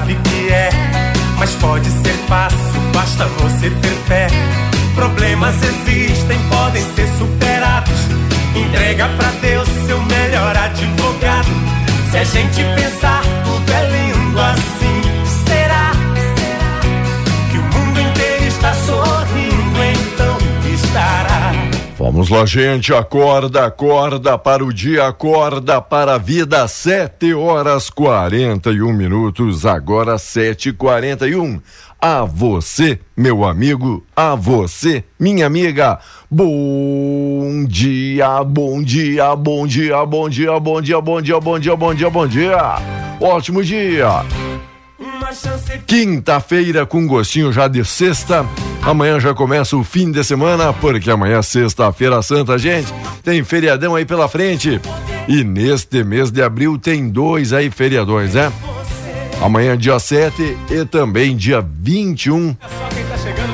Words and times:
sabe 0.00 0.14
que 0.14 0.52
é. 0.52 0.70
Mas 1.38 1.50
pode 1.56 1.88
ser 1.90 2.14
fácil, 2.28 2.80
basta 2.92 3.24
você 3.38 3.70
ter 3.70 3.94
fé. 4.06 4.26
Problemas 4.94 5.54
existem, 5.62 6.38
podem 6.48 6.82
ser 6.94 7.08
superados. 7.18 8.00
Entrega 8.54 9.08
pra 9.16 9.30
Deus 9.40 9.68
seu 9.86 10.00
melhor 10.02 10.56
advogado. 10.56 11.48
Se 12.10 12.18
a 12.18 12.24
gente 12.24 12.62
pensar, 12.74 13.22
Vamos 22.12 22.28
lá, 22.28 22.44
gente. 22.44 22.92
Acorda, 22.92 23.66
acorda 23.66 24.36
para 24.36 24.64
o 24.64 24.72
dia, 24.72 25.06
acorda 25.06 25.80
para 25.80 26.16
a 26.16 26.18
vida. 26.18 26.66
Sete 26.66 27.32
horas 27.32 27.88
quarenta 27.88 28.72
e 28.72 28.82
um 28.82 28.92
minutos, 28.92 29.64
agora 29.64 30.18
sete 30.18 30.70
e 30.70 30.72
quarenta 30.72 31.28
e 31.28 31.36
um. 31.36 31.60
A 32.00 32.24
você, 32.24 32.98
meu 33.16 33.44
amigo, 33.44 34.04
a 34.16 34.34
você, 34.34 35.04
minha 35.20 35.46
amiga. 35.46 36.00
Bom 36.28 37.64
dia, 37.68 38.42
bom 38.42 38.82
dia, 38.82 39.36
bom 39.36 39.64
dia, 39.64 40.04
bom 40.04 40.28
dia, 40.28 40.58
bom 40.58 40.82
dia, 40.82 41.00
bom 41.00 41.22
dia, 41.22 41.40
bom 41.40 41.58
dia, 41.60 41.76
bom 41.76 41.94
dia, 41.94 42.10
bom 42.10 42.26
dia. 42.26 42.58
Ótimo 43.20 43.62
dia. 43.62 44.24
Quinta-feira 45.86 46.86
com 46.86 47.06
gostinho 47.06 47.52
já 47.52 47.68
de 47.68 47.84
sexta. 47.84 48.46
Amanhã 48.82 49.20
já 49.20 49.34
começa 49.34 49.76
o 49.76 49.84
fim 49.84 50.10
de 50.10 50.22
semana, 50.24 50.72
porque 50.72 51.10
amanhã 51.10 51.38
é 51.38 51.42
sexta-feira 51.42 52.22
santa, 52.22 52.58
gente. 52.58 52.92
Tem 53.22 53.42
feriadão 53.44 53.94
aí 53.94 54.04
pela 54.04 54.28
frente. 54.28 54.80
E 55.28 55.44
neste 55.44 56.02
mês 56.02 56.30
de 56.30 56.42
abril 56.42 56.78
tem 56.78 57.08
dois 57.08 57.52
aí 57.52 57.70
feriadões, 57.70 58.34
né? 58.34 58.52
Amanhã 59.42 59.76
dia 59.76 59.98
7 59.98 60.56
e 60.70 60.84
também 60.84 61.36
dia 61.36 61.60
21 61.60 62.54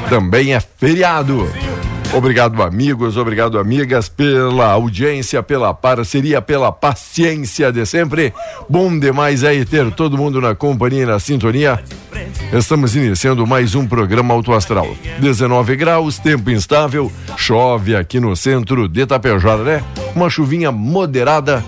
também 0.08 0.54
é 0.54 0.60
feriado. 0.60 1.48
Obrigado, 2.12 2.62
amigos, 2.62 3.16
obrigado, 3.16 3.58
amigas, 3.58 4.08
pela 4.08 4.70
audiência, 4.70 5.42
pela 5.42 5.74
parceria, 5.74 6.40
pela 6.40 6.72
paciência 6.72 7.70
de 7.70 7.84
sempre. 7.84 8.32
Bom 8.68 8.98
demais 8.98 9.44
aí 9.44 9.64
ter 9.64 9.90
todo 9.92 10.16
mundo 10.16 10.40
na 10.40 10.54
companhia 10.54 11.02
e 11.02 11.06
na 11.06 11.18
sintonia. 11.18 11.82
Estamos 12.52 12.96
iniciando 12.96 13.46
mais 13.46 13.74
um 13.74 13.86
programa 13.86 14.32
Auto 14.32 14.52
Astral. 14.54 14.88
19 15.18 15.76
graus, 15.76 16.18
tempo 16.18 16.50
instável, 16.50 17.12
chove 17.36 17.94
aqui 17.94 18.18
no 18.18 18.34
centro 18.34 18.88
de 18.88 19.04
Tapejara, 19.04 19.62
né? 19.62 19.84
Uma 20.14 20.30
chuvinha 20.30 20.72
moderada 20.72 21.62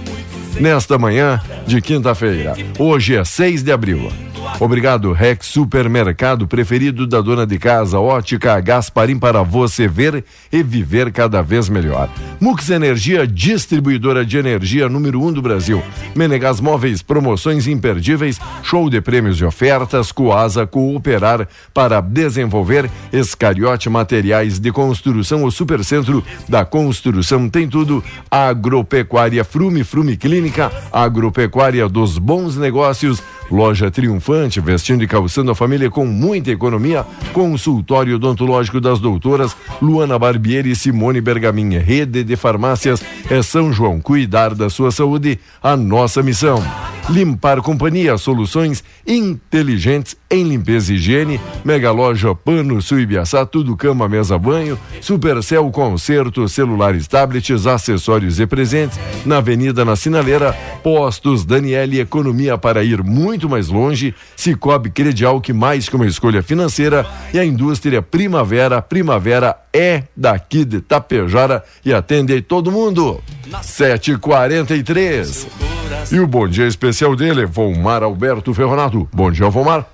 nesta 0.58 0.96
manhã 0.98 1.42
de 1.66 1.80
quinta-feira. 1.80 2.54
Hoje 2.78 3.16
é 3.16 3.24
6 3.24 3.62
de 3.62 3.72
abril. 3.72 4.27
Obrigado, 4.60 5.12
Rex 5.12 5.46
Supermercado 5.46 6.46
preferido 6.46 7.06
da 7.06 7.20
dona 7.20 7.46
de 7.46 7.58
casa, 7.58 8.00
Ótica 8.00 8.58
Gasparim 8.60 9.18
para 9.18 9.42
você 9.42 9.86
ver 9.86 10.24
e 10.52 10.62
viver 10.62 11.12
cada 11.12 11.42
vez 11.42 11.68
melhor. 11.68 12.08
Mux 12.40 12.68
Energia, 12.70 13.26
distribuidora 13.26 14.24
de 14.24 14.36
energia 14.36 14.88
número 14.88 15.20
1 15.22 15.26
um 15.26 15.32
do 15.32 15.42
Brasil. 15.42 15.82
Menegas 16.14 16.60
Móveis, 16.60 17.02
promoções 17.02 17.66
imperdíveis, 17.66 18.40
show 18.62 18.90
de 18.90 19.00
prêmios 19.00 19.40
e 19.40 19.44
ofertas, 19.44 20.10
Coasa 20.10 20.66
Cooperar 20.66 21.48
para 21.72 22.00
desenvolver 22.00 22.90
Escariote 23.12 23.88
Materiais 23.88 24.58
de 24.58 24.72
Construção, 24.72 25.44
o 25.44 25.50
Supercentro 25.50 26.24
da 26.48 26.64
Construção 26.64 27.48
tem 27.48 27.68
tudo. 27.68 28.02
Agropecuária 28.30 29.44
Frume, 29.44 29.84
Frume 29.84 30.16
Clínica, 30.16 30.70
Agropecuária 30.92 31.88
dos 31.88 32.18
Bons 32.18 32.56
Negócios, 32.56 33.22
Loja 33.50 33.90
Triunfante, 33.90 34.60
vestindo 34.60 35.02
e 35.02 35.06
calçando 35.06 35.50
a 35.50 35.54
família 35.54 35.90
com 35.90 36.04
muita 36.06 36.50
economia. 36.50 37.04
Consultório 37.32 38.16
odontológico 38.16 38.80
das 38.80 38.98
doutoras 38.98 39.56
Luana 39.80 40.18
Barbieri 40.18 40.70
e 40.72 40.76
Simone 40.76 41.20
Bergamin. 41.20 41.78
Rede 41.78 42.24
de 42.24 42.36
farmácias 42.36 43.02
é 43.30 43.42
São 43.42 43.72
João. 43.72 44.00
Cuidar 44.00 44.54
da 44.54 44.68
sua 44.68 44.90
saúde, 44.90 45.38
a 45.62 45.76
nossa 45.76 46.22
missão. 46.22 46.62
Limpar 47.10 47.62
Companhia, 47.62 48.18
soluções 48.18 48.84
inteligentes 49.06 50.14
em 50.30 50.44
limpeza 50.44 50.92
e 50.92 50.96
higiene. 50.96 51.40
Mega 51.64 51.90
Loja 51.90 52.34
Pano 52.34 52.82
Suibiaçá, 52.82 53.46
tudo 53.46 53.74
cama, 53.76 54.06
mesa, 54.06 54.36
banho. 54.36 54.78
Supercel 55.00 55.70
Concerto, 55.70 56.46
celulares, 56.48 57.08
tablets, 57.08 57.66
acessórios 57.66 58.38
e 58.38 58.46
presentes. 58.46 59.00
Na 59.24 59.38
Avenida 59.38 59.86
na 59.86 59.96
Sinaleira, 59.96 60.54
Postos 60.82 61.46
Daniele, 61.46 61.98
economia 61.98 62.58
para 62.58 62.84
ir 62.84 63.02
muito 63.02 63.37
mais 63.46 63.68
longe. 63.68 64.14
Cicobi 64.34 64.88
Credial, 64.88 65.38
que 65.38 65.52
mais 65.52 65.86
que 65.86 65.96
uma 65.96 66.06
escolha 66.06 66.42
financeira. 66.42 67.06
E 67.34 67.38
a 67.38 67.44
indústria 67.44 68.00
Primavera, 68.00 68.80
Primavera 68.80 69.54
é 69.70 70.04
daqui 70.16 70.64
de 70.64 70.80
Tapejara 70.80 71.62
e 71.84 71.92
atende 71.92 72.40
todo 72.40 72.72
mundo. 72.72 73.20
7h43. 73.50 75.46
E 76.10 76.20
o 76.20 76.26
bom 76.26 76.48
dia 76.48 76.66
especial 76.66 77.14
dele, 77.14 77.44
Vomar 77.44 78.02
Alberto 78.02 78.54
Ferronato. 78.54 79.06
Bom 79.12 79.30
dia, 79.30 79.50
Vomar. 79.50 79.86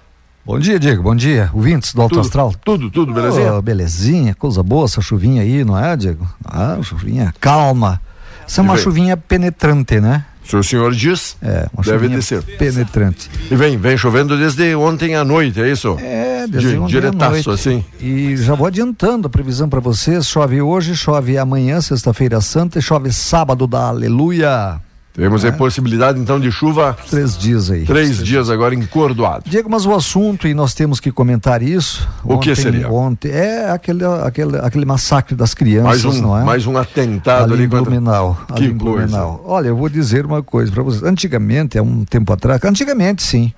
Bom 0.47 0.59
dia, 0.59 0.79
Diego. 0.79 1.03
Bom 1.03 1.17
dia. 1.17 1.51
Ouvintes 1.55 1.95
do 1.95 2.03
Alto 2.03 2.17
Tudo, 2.17 2.25
Astral. 2.25 2.55
Tudo, 2.63 2.91
tudo, 2.91 3.15
belezinha? 3.15 3.55
Oh, 3.55 3.63
belezinha, 3.63 4.35
coisa 4.35 4.63
boa 4.63 4.85
essa 4.85 5.01
chuvinha 5.01 5.41
aí, 5.41 5.65
não 5.65 5.79
é, 5.79 5.97
Diego? 5.97 6.29
Ah, 6.45 6.79
chuvinha 6.83 7.35
calma. 7.41 8.01
Essa 8.47 8.61
é 8.61 8.63
uma 8.63 8.77
chuvinha 8.77 9.17
penetrante, 9.17 9.99
né? 10.01 10.23
Se 10.45 10.57
o 10.57 10.63
senhor 10.63 10.93
diz, 10.95 11.37
É, 11.43 11.67
deve 11.85 12.09
descer. 12.09 12.43
penetrante. 12.43 13.31
E 13.51 13.55
vem, 13.57 13.79
vem 13.79 13.97
chovendo 13.97 14.37
desde 14.39 14.75
ontem 14.75 15.15
à 15.17 15.25
noite, 15.25 15.61
é 15.61 15.71
isso? 15.71 15.97
É, 16.01 16.47
desde 16.47 16.77
ontem 16.77 16.85
à 16.85 17.01
diretaço, 17.01 17.33
noite. 17.33 17.51
assim. 17.51 17.85
E 17.99 18.37
já 18.37 18.55
vou 18.55 18.67
adiantando 18.67 19.27
a 19.27 19.31
previsão 19.31 19.69
para 19.69 19.81
vocês. 19.81 20.27
Chove 20.27 20.61
hoje, 20.61 20.95
chove 20.95 21.39
amanhã, 21.39 21.81
sexta-feira 21.81 22.41
santa, 22.43 22.79
e 22.79 22.83
chove 22.83 23.11
sábado 23.13 23.67
da 23.67 23.89
aleluia. 23.89 24.79
Temos 25.15 25.45
É. 25.45 25.49
aí 25.49 25.53
possibilidade 25.53 26.19
então 26.19 26.41
de 26.41 26.51
chuva 26.51 26.97
Três 27.09 27.39
dias 27.39 27.71
aí. 27.71 27.85
três 27.85 28.19
dias 28.19 28.51
agora 28.51 28.75
encordoado. 28.75 29.49
Diego, 29.49 29.71
mas 29.71 29.87
o 29.87 29.95
assunto, 29.95 30.49
e 30.49 30.55
nós 30.55 30.75
temos 30.75 30.99
que 30.99 31.13
comentar 31.13 31.63
isso. 31.63 32.09
O 32.25 32.37
que 32.39 32.53
seria? 32.57 32.91
Ontem, 32.91 33.31
é 33.31 33.71
aquele, 33.71 34.05
aquele, 34.05 34.59
aquele 34.59 34.85
massacre 34.85 35.37
das 35.37 35.51
Mais 35.51 35.55
crianças, 35.57 36.05
um, 36.05 36.21
não 36.21 36.37
é? 36.37 36.43
mais 36.43 36.67
um 36.67 36.77
atentado 36.77 37.55
ali 37.55 37.55
ali 37.55 37.63
em 37.65 37.69
contra... 37.69 37.85
Blumenau. 37.85 38.37
Que 38.49 38.55
ali 38.65 38.73
em 38.73 38.77
coisa. 38.77 39.25
Olha, 39.45 39.69
eu 39.69 39.77
vou 39.77 39.89
dizer 39.89 40.27
uma 40.27 40.43
coisa 40.43 40.73
para 40.73 40.83
vocês. 40.83 41.05
Antigamente, 41.05 41.79
há 41.79 41.83
um 41.85 42.05
tempo 42.05 42.33
atrás, 42.33 42.61
antigamente 42.65 43.23
sim, 43.23 43.53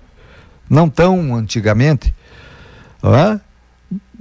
não 0.68 0.90
tão 0.90 1.34
antigamente, 1.34 2.14
hã? 3.02 3.40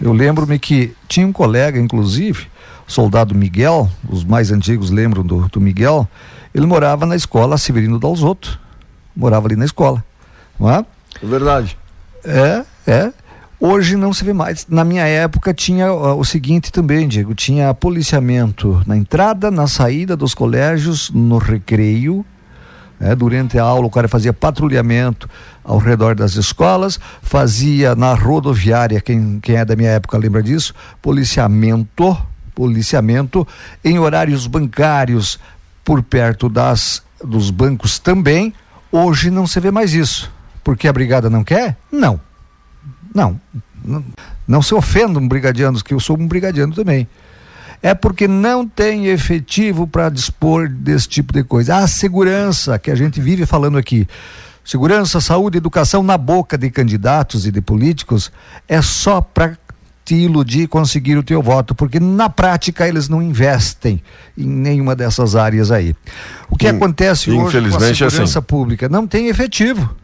Eu 0.00 0.12
lembro-me 0.12 0.60
que 0.60 0.94
tinha 1.08 1.26
um 1.26 1.32
colega, 1.32 1.76
inclusive, 1.76 2.46
soldado 2.86 3.34
Miguel, 3.34 3.90
os 4.08 4.22
mais 4.22 4.52
antigos 4.52 4.90
lembram 4.90 5.24
do, 5.24 5.48
do 5.48 5.60
Miguel, 5.60 6.08
ele 6.54 6.66
morava 6.66 7.04
na 7.04 7.16
escola 7.16 7.58
Severino 7.58 7.98
Dalzotto, 7.98 8.60
morava 9.14 9.48
ali 9.48 9.56
na 9.56 9.64
escola, 9.64 10.04
não 10.58 10.70
é? 10.70 10.86
É 11.20 11.26
verdade. 11.26 11.76
É, 12.24 12.64
é. 12.86 13.12
Hoje 13.58 13.96
não 13.96 14.12
se 14.12 14.22
vê 14.22 14.32
mais. 14.32 14.66
Na 14.68 14.84
minha 14.84 15.04
época 15.04 15.52
tinha 15.52 15.92
ó, 15.92 16.14
o 16.16 16.24
seguinte 16.24 16.70
também, 16.70 17.08
Diego, 17.08 17.34
tinha 17.34 17.74
policiamento 17.74 18.80
na 18.86 18.96
entrada, 18.96 19.50
na 19.50 19.66
saída 19.66 20.16
dos 20.16 20.32
colégios, 20.32 21.10
no 21.10 21.38
recreio, 21.38 22.24
né? 22.98 23.14
durante 23.14 23.58
a 23.58 23.62
aula 23.62 23.86
o 23.86 23.90
cara 23.90 24.08
fazia 24.08 24.32
patrulhamento 24.32 25.28
ao 25.64 25.78
redor 25.78 26.14
das 26.14 26.34
escolas, 26.34 26.98
fazia 27.22 27.94
na 27.94 28.14
rodoviária, 28.14 29.00
quem, 29.00 29.40
quem 29.40 29.56
é 29.56 29.64
da 29.64 29.76
minha 29.76 29.90
época 29.90 30.16
lembra 30.18 30.42
disso, 30.42 30.74
policiamento, 31.02 32.16
policiamento 32.54 33.46
em 33.84 33.98
horários 33.98 34.46
bancários 34.46 35.38
por 35.84 36.02
perto 36.02 36.48
das 36.48 37.04
dos 37.22 37.50
bancos 37.50 37.98
também. 37.98 38.52
Hoje 38.90 39.30
não 39.30 39.46
se 39.46 39.58
vê 39.60 39.70
mais 39.70 39.94
isso. 39.94 40.30
Porque 40.62 40.88
a 40.88 40.92
brigada 40.92 41.30
não 41.30 41.44
quer? 41.44 41.76
Não. 41.90 42.20
Não. 43.14 43.40
Não, 43.84 44.04
não 44.46 44.62
se 44.62 44.74
ofendam 44.74 45.26
brigadianos, 45.28 45.82
que 45.82 45.94
eu 45.94 46.00
sou 46.00 46.18
um 46.18 46.26
brigadiano 46.26 46.74
também. 46.74 47.08
É 47.82 47.94
porque 47.94 48.26
não 48.26 48.66
tem 48.66 49.06
efetivo 49.06 49.86
para 49.86 50.08
dispor 50.08 50.68
desse 50.68 51.08
tipo 51.08 51.32
de 51.32 51.44
coisa. 51.44 51.76
A 51.76 51.86
segurança 51.86 52.78
que 52.78 52.90
a 52.90 52.94
gente 52.94 53.20
vive 53.20 53.46
falando 53.46 53.78
aqui, 53.78 54.06
segurança, 54.64 55.20
saúde, 55.20 55.58
educação 55.58 56.02
na 56.02 56.18
boca 56.18 56.58
de 56.58 56.70
candidatos 56.70 57.46
e 57.46 57.52
de 57.52 57.60
políticos, 57.60 58.32
é 58.68 58.82
só 58.82 59.20
para 59.20 59.56
te 60.06 60.14
iludir 60.14 60.62
e 60.62 60.66
conseguir 60.68 61.16
o 61.16 61.22
teu 61.22 61.42
voto, 61.42 61.74
porque 61.74 61.98
na 61.98 62.30
prática 62.30 62.86
eles 62.86 63.08
não 63.08 63.20
investem 63.20 64.00
em 64.38 64.46
nenhuma 64.46 64.94
dessas 64.94 65.34
áreas 65.34 65.72
aí. 65.72 65.96
O 66.48 66.56
que 66.56 66.68
acontece 66.68 67.28
hoje 67.28 67.68
com 67.70 67.76
a 67.76 67.88
é 67.88 67.92
segurança 67.92 68.38
assim. 68.38 68.46
pública? 68.46 68.88
Não 68.88 69.04
tem 69.04 69.26
efetivo. 69.26 69.96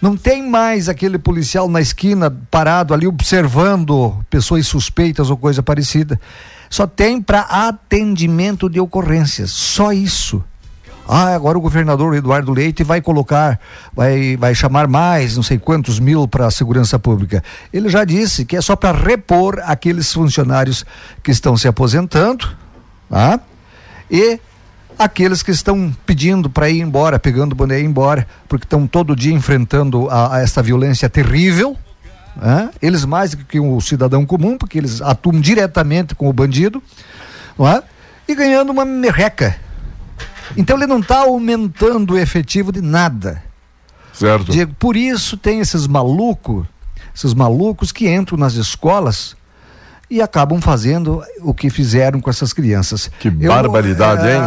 Não 0.00 0.14
tem 0.14 0.48
mais 0.48 0.90
aquele 0.90 1.18
policial 1.18 1.68
na 1.68 1.80
esquina 1.80 2.30
parado 2.50 2.92
ali 2.92 3.06
observando 3.06 4.14
pessoas 4.28 4.66
suspeitas 4.66 5.30
ou 5.30 5.38
coisa 5.38 5.62
parecida. 5.62 6.20
Só 6.70 6.86
tem 6.86 7.20
para 7.20 7.40
atendimento 7.40 8.68
de 8.68 8.80
ocorrências. 8.80 9.50
Só 9.50 9.92
isso. 9.92 10.42
Ah, 11.10 11.34
agora 11.34 11.56
o 11.56 11.60
governador 11.60 12.14
Eduardo 12.14 12.52
Leite 12.52 12.84
vai 12.84 13.00
colocar, 13.00 13.58
vai, 13.94 14.36
vai 14.36 14.54
chamar 14.54 14.86
mais, 14.86 15.36
não 15.36 15.42
sei 15.42 15.58
quantos 15.58 15.98
mil 15.98 16.28
para 16.28 16.46
a 16.46 16.50
segurança 16.50 16.98
pública. 16.98 17.42
Ele 17.72 17.88
já 17.88 18.04
disse 18.04 18.44
que 18.44 18.54
é 18.54 18.60
só 18.60 18.76
para 18.76 18.92
repor 18.92 19.58
aqueles 19.64 20.12
funcionários 20.12 20.84
que 21.22 21.30
estão 21.30 21.56
se 21.56 21.66
aposentando, 21.66 22.46
tá? 23.08 23.40
E 24.10 24.38
aqueles 24.98 25.42
que 25.42 25.50
estão 25.50 25.96
pedindo 26.04 26.50
para 26.50 26.68
ir 26.68 26.80
embora, 26.80 27.18
pegando 27.18 27.52
o 27.52 27.56
boné 27.56 27.78
e 27.78 27.82
ir 27.84 27.86
embora, 27.86 28.28
porque 28.46 28.66
estão 28.66 28.86
todo 28.86 29.16
dia 29.16 29.32
enfrentando 29.32 30.10
a, 30.10 30.36
a 30.36 30.40
essa 30.40 30.62
violência 30.62 31.08
terrível. 31.08 31.74
Né? 32.40 32.70
Eles 32.80 33.04
mais 33.04 33.32
do 33.32 33.44
que 33.44 33.58
o 33.60 33.80
cidadão 33.80 34.24
comum, 34.24 34.56
porque 34.56 34.78
eles 34.78 35.00
atuam 35.02 35.40
diretamente 35.40 36.14
com 36.14 36.28
o 36.28 36.32
bandido, 36.32 36.82
é? 37.60 37.82
e 38.26 38.34
ganhando 38.34 38.70
uma 38.70 38.84
merreca. 38.84 39.56
Então 40.56 40.76
ele 40.76 40.86
não 40.86 41.00
está 41.00 41.18
aumentando 41.20 42.14
o 42.14 42.18
efetivo 42.18 42.72
de 42.72 42.80
nada. 42.80 43.42
Certo? 44.12 44.50
Diego, 44.50 44.74
por 44.78 44.96
isso 44.96 45.36
tem 45.36 45.60
esses 45.60 45.86
malucos, 45.86 46.66
esses 47.14 47.34
malucos 47.34 47.92
que 47.92 48.08
entram 48.08 48.36
nas 48.38 48.54
escolas 48.54 49.36
e 50.10 50.22
acabam 50.22 50.60
fazendo 50.60 51.22
o 51.42 51.52
que 51.52 51.68
fizeram 51.68 52.18
com 52.20 52.30
essas 52.30 52.52
crianças. 52.52 53.10
Que 53.20 53.30
barbaridade, 53.30 54.26
eh, 54.26 54.34
hein? 54.36 54.40
A, 54.40 54.46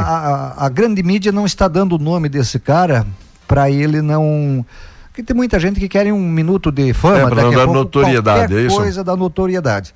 a- 0.58 0.66
a 0.66 0.70
grande 0.70 1.04
mídia 1.04 1.32
não 1.32 1.46
está 1.46 1.68
dando 1.68 1.96
o 1.96 2.00
nome 2.00 2.28
desse 2.30 2.60
cara 2.60 3.06
para 3.48 3.70
ele 3.70 4.02
não. 4.02 4.66
Porque 5.12 5.22
tem 5.22 5.36
muita 5.36 5.60
gente 5.60 5.78
que 5.78 5.90
quer 5.90 6.12
um 6.14 6.20
minuto 6.20 6.72
de 6.72 6.94
fama, 6.94 7.18
É, 7.18 7.26
pra 7.26 7.30
não 7.30 7.36
daqui 7.36 7.56
a 7.56 7.58
dar 7.58 7.66
pouco, 7.66 7.74
notoriedade, 7.74 8.56
é 8.56 8.62
isso? 8.62 8.76
coisa 8.78 9.04
da 9.04 9.14
notoriedade. 9.14 9.94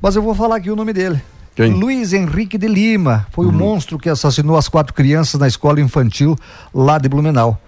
Mas 0.00 0.14
eu 0.14 0.20
vou 0.22 0.34
falar 0.34 0.56
aqui 0.56 0.70
o 0.70 0.76
nome 0.76 0.92
dele. 0.92 1.22
Quem? 1.54 1.72
Uhum. 1.72 1.80
Luiz 1.80 2.12
Henrique 2.12 2.58
de 2.58 2.68
Lima 2.68 3.26
foi 3.30 3.46
o 3.46 3.52
monstro 3.52 3.98
que 3.98 4.10
assassinou 4.10 4.56
as 4.56 4.68
quatro 4.68 4.92
crianças 4.92 5.40
na 5.40 5.48
escola 5.48 5.80
infantil 5.80 6.36
lá 6.74 6.98
de 6.98 7.08
Blumenau. 7.08 7.58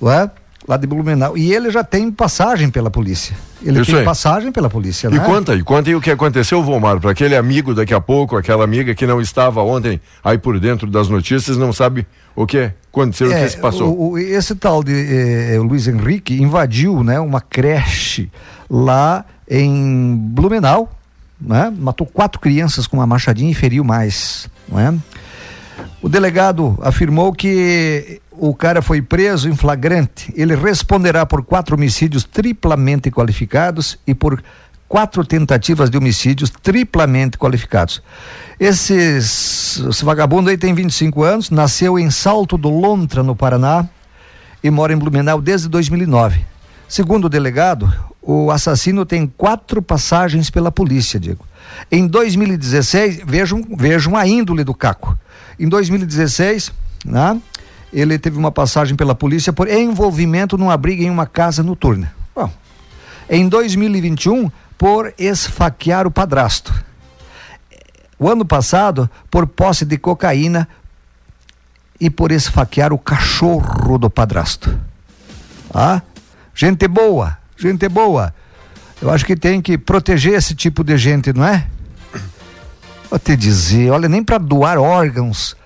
Não 0.00 0.10
é? 0.10 0.30
Lá 0.68 0.76
de 0.76 0.86
Blumenau. 0.86 1.36
E 1.38 1.52
ele 1.52 1.70
já 1.70 1.82
tem 1.82 2.10
passagem 2.12 2.70
pela 2.70 2.90
polícia. 2.90 3.34
Ele 3.62 3.80
Isso 3.80 3.90
tem 3.90 4.00
aí. 4.00 4.04
passagem 4.04 4.52
pela 4.52 4.68
polícia, 4.70 5.08
E 5.08 5.10
né? 5.12 5.18
conta 5.24 5.52
aí, 5.52 5.62
conta 5.62 5.88
aí 5.90 5.96
o 5.96 6.00
que 6.00 6.10
aconteceu, 6.10 6.62
Vomar, 6.62 7.00
para 7.00 7.10
aquele 7.10 7.34
amigo 7.34 7.74
daqui 7.74 7.92
a 7.94 8.00
pouco, 8.00 8.36
aquela 8.36 8.62
amiga 8.62 8.94
que 8.94 9.06
não 9.06 9.20
estava 9.20 9.62
ontem 9.62 10.00
aí 10.22 10.38
por 10.38 10.60
dentro 10.60 10.86
das 10.86 11.08
notícias, 11.08 11.56
não 11.56 11.72
sabe 11.72 12.06
o 12.36 12.46
que 12.46 12.70
aconteceu, 12.92 13.28
o 13.28 13.30
que 13.34 13.48
se 13.48 13.56
passou. 13.58 13.86
É, 13.86 13.90
O, 13.90 14.10
o- 14.12 14.18
esse 14.18 14.54
tal 14.54 14.82
de 14.84 14.92
eh, 14.92 15.58
Luiz 15.58 15.88
Henrique 15.88 16.34
invadiu 16.40 17.02
né, 17.02 17.18
uma 17.20 17.40
creche 17.40 18.30
lá 18.68 19.24
em 19.48 20.14
Blumenau, 20.16 20.90
né? 21.40 21.72
matou 21.76 22.06
quatro 22.06 22.38
crianças 22.38 22.86
com 22.86 22.98
uma 22.98 23.06
machadinha 23.06 23.50
e 23.50 23.54
feriu 23.54 23.82
mais. 23.82 24.48
Não 24.68 24.78
é? 24.78 24.94
O 26.02 26.08
delegado 26.08 26.78
afirmou 26.82 27.32
que 27.32 28.20
o 28.42 28.54
cara 28.54 28.80
foi 28.80 29.02
preso 29.02 29.50
em 29.50 29.54
flagrante. 29.54 30.32
Ele 30.34 30.56
responderá 30.56 31.26
por 31.26 31.44
quatro 31.44 31.76
homicídios 31.76 32.24
triplamente 32.24 33.10
qualificados 33.10 33.98
e 34.06 34.14
por 34.14 34.42
quatro 34.88 35.26
tentativas 35.26 35.90
de 35.90 35.98
homicídios 35.98 36.48
triplamente 36.48 37.36
qualificados. 37.36 38.02
Esses, 38.58 39.78
esse 39.88 40.04
vagabundo 40.04 40.48
aí 40.48 40.56
tem 40.56 40.72
25 40.72 41.22
anos, 41.22 41.50
nasceu 41.50 41.98
em 41.98 42.10
Salto 42.10 42.56
do 42.56 42.70
Lontra, 42.70 43.22
no 43.22 43.36
Paraná, 43.36 43.86
e 44.64 44.70
mora 44.70 44.94
em 44.94 44.96
Blumenau 44.96 45.40
desde 45.40 45.68
2009. 45.68 46.40
Segundo 46.88 47.26
o 47.26 47.28
delegado, 47.28 47.92
o 48.22 48.50
assassino 48.50 49.04
tem 49.04 49.26
quatro 49.26 49.82
passagens 49.82 50.48
pela 50.48 50.72
polícia, 50.72 51.20
Diego. 51.20 51.46
Em 51.92 52.06
2016, 52.06 53.20
vejam, 53.26 53.62
vejam 53.76 54.16
a 54.16 54.26
índole 54.26 54.64
do 54.64 54.72
Caco. 54.72 55.16
Em 55.58 55.68
2016, 55.68 56.72
né, 57.04 57.38
ele 57.92 58.18
teve 58.18 58.38
uma 58.38 58.52
passagem 58.52 58.96
pela 58.96 59.14
polícia 59.14 59.52
por 59.52 59.68
envolvimento 59.68 60.56
numa 60.56 60.76
briga 60.76 61.02
em 61.02 61.10
uma 61.10 61.26
casa 61.26 61.62
noturna. 61.62 62.14
Bom, 62.34 62.50
em 63.28 63.48
2021, 63.48 64.50
por 64.78 65.12
esfaquear 65.18 66.06
o 66.06 66.10
padrasto. 66.10 66.72
O 68.18 68.28
ano 68.28 68.44
passado, 68.44 69.10
por 69.30 69.46
posse 69.46 69.84
de 69.84 69.98
cocaína 69.98 70.68
e 71.98 72.08
por 72.08 72.30
esfaquear 72.30 72.92
o 72.92 72.98
cachorro 72.98 73.98
do 73.98 74.08
padrasto. 74.08 74.78
Ah, 75.72 76.02
gente 76.54 76.86
boa, 76.86 77.38
gente 77.56 77.88
boa. 77.88 78.34
Eu 79.00 79.10
acho 79.10 79.24
que 79.24 79.34
tem 79.34 79.60
que 79.62 79.78
proteger 79.78 80.34
esse 80.34 80.54
tipo 80.54 80.84
de 80.84 80.96
gente, 80.96 81.32
não 81.32 81.44
é? 81.44 81.66
Vou 83.08 83.18
te 83.18 83.34
dizer, 83.36 83.90
olha, 83.90 84.08
nem 84.08 84.22
para 84.22 84.38
doar 84.38 84.78
órgãos 84.78 85.56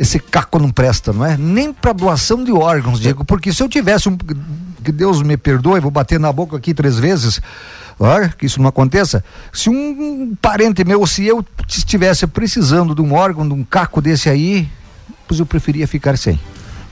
esse 0.00 0.18
caco 0.18 0.58
não 0.58 0.70
presta, 0.70 1.12
não 1.12 1.26
é? 1.26 1.36
Nem 1.36 1.74
para 1.74 1.92
doação 1.92 2.42
de 2.42 2.50
órgãos, 2.50 2.98
Diego, 2.98 3.22
porque 3.22 3.52
se 3.52 3.62
eu 3.62 3.68
tivesse 3.68 4.08
um 4.08 4.16
que 4.82 4.90
Deus 4.90 5.20
me 5.20 5.36
perdoe, 5.36 5.78
vou 5.78 5.90
bater 5.90 6.18
na 6.18 6.32
boca 6.32 6.56
aqui 6.56 6.72
três 6.72 6.98
vezes, 6.98 7.38
olha, 7.98 8.30
que 8.30 8.46
isso 8.46 8.62
não 8.62 8.68
aconteça. 8.70 9.22
Se 9.52 9.68
um 9.68 10.34
parente 10.40 10.82
meu, 10.86 11.06
se 11.06 11.26
eu 11.26 11.44
estivesse 11.68 12.26
precisando 12.26 12.94
de 12.94 13.02
um 13.02 13.12
órgão, 13.12 13.46
de 13.46 13.52
um 13.52 13.62
caco 13.62 14.00
desse 14.00 14.30
aí, 14.30 14.66
pois 15.28 15.38
eu 15.38 15.44
preferia 15.44 15.86
ficar 15.86 16.16
sem. 16.16 16.40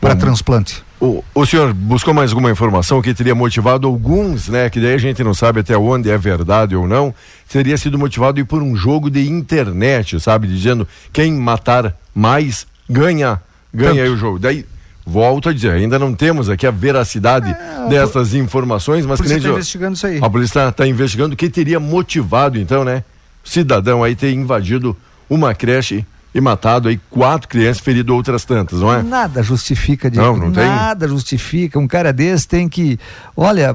para 0.02 0.14
transplante. 0.14 0.84
O, 1.00 1.24
o 1.34 1.46
senhor 1.46 1.72
buscou 1.72 2.12
mais 2.12 2.30
alguma 2.30 2.50
informação 2.50 3.00
que 3.00 3.14
teria 3.14 3.34
motivado 3.34 3.86
alguns, 3.86 4.48
né? 4.48 4.68
Que 4.68 4.80
daí 4.80 4.92
a 4.92 4.98
gente 4.98 5.24
não 5.24 5.32
sabe 5.32 5.60
até 5.60 5.78
onde 5.78 6.10
é 6.10 6.18
verdade 6.18 6.76
ou 6.76 6.86
não. 6.86 7.14
Teria 7.48 7.78
sido 7.78 7.98
motivado 7.98 8.44
por 8.44 8.62
um 8.62 8.76
jogo 8.76 9.08
de 9.08 9.26
internet, 9.26 10.20
sabe? 10.20 10.46
Dizendo 10.46 10.86
quem 11.10 11.32
matar 11.32 11.96
mais 12.14 12.66
ganha, 12.88 13.40
ganha 13.72 14.02
aí 14.02 14.08
o 14.08 14.16
jogo. 14.16 14.38
Daí 14.38 14.64
volto 15.06 15.48
a 15.48 15.52
dizer, 15.54 15.72
ainda 15.72 15.98
não 15.98 16.14
temos 16.14 16.50
aqui 16.50 16.66
a 16.66 16.70
veracidade 16.70 17.50
É, 17.50 17.88
dessas 17.88 18.34
informações, 18.34 19.06
mas 19.06 19.18
isso 19.20 19.28
nem 19.28 19.38
está 19.38 19.50
investigando 19.50 19.94
isso 19.94 20.06
aí. 20.06 20.18
a 20.22 20.28
polícia 20.28 20.68
está 20.68 20.86
investigando 20.86 21.34
o 21.34 21.36
que 21.36 21.48
teria 21.48 21.80
motivado, 21.80 22.58
então, 22.58 22.84
né? 22.84 23.02
Cidadão 23.42 24.04
aí 24.04 24.14
ter 24.14 24.32
invadido 24.32 24.94
uma 25.30 25.54
creche 25.54 26.04
e 26.34 26.40
matado 26.40 26.88
aí 26.88 27.00
quatro 27.10 27.48
crianças, 27.48 27.80
ferido 27.82 28.14
outras 28.14 28.44
tantas, 28.44 28.80
não 28.80 28.92
é? 28.92 29.02
Nada 29.02 29.42
justifica, 29.42 30.10
Diego. 30.10 30.26
Não, 30.26 30.36
não 30.46 30.52
tem? 30.52 30.66
Nada 30.66 31.08
justifica. 31.08 31.78
Um 31.78 31.88
cara 31.88 32.12
desse 32.12 32.46
tem 32.46 32.68
que. 32.68 32.98
Olha, 33.36 33.74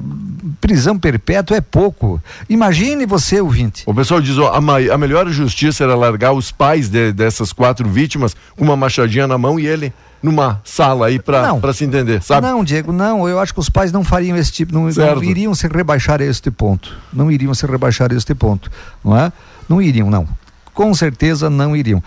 prisão 0.61 0.97
perpétua 0.97 1.57
é 1.57 1.61
pouco. 1.61 2.21
Imagine 2.47 3.05
você, 3.05 3.41
ouvinte. 3.41 3.83
O 3.85 3.93
pessoal 3.93 4.21
diz, 4.21 4.37
ó, 4.37 4.53
a, 4.53 4.61
ma- 4.61 4.77
a 4.79 4.97
melhor 4.97 5.27
justiça 5.29 5.83
era 5.83 5.95
largar 5.95 6.31
os 6.33 6.51
pais 6.51 6.89
de- 6.89 7.11
dessas 7.11 7.51
quatro 7.51 7.87
vítimas 7.89 8.35
com 8.55 8.63
uma 8.63 8.75
machadinha 8.75 9.27
na 9.27 9.37
mão 9.37 9.59
e 9.59 9.65
ele 9.65 9.91
numa 10.21 10.61
sala 10.63 11.07
aí 11.07 11.19
pra 11.19 11.73
se 11.73 11.83
entender, 11.83 12.21
sabe? 12.23 12.47
Não, 12.47 12.63
Diego, 12.63 12.93
não. 12.93 13.27
Eu 13.27 13.39
acho 13.39 13.53
que 13.53 13.59
os 13.59 13.69
pais 13.69 13.91
não 13.91 14.03
fariam 14.05 14.37
esse 14.37 14.51
tipo, 14.53 14.73
não, 14.73 14.83
não 14.83 14.89
iriam 15.31 15.53
se 15.53 15.67
rebaixar 15.67 16.21
a 16.21 16.23
este 16.23 16.49
ponto. 16.49 16.95
Não 17.11 17.29
iriam 17.29 17.53
se 17.53 17.65
rebaixar 17.65 18.09
a 18.11 18.15
este 18.15 18.33
ponto, 18.33 18.71
não 19.03 19.17
é? 19.17 19.33
Não 19.67 19.81
iriam, 19.81 20.09
não. 20.09 20.25
Com 20.73 20.93
certeza 20.93 21.49
não 21.49 21.75
iriam, 21.75 22.01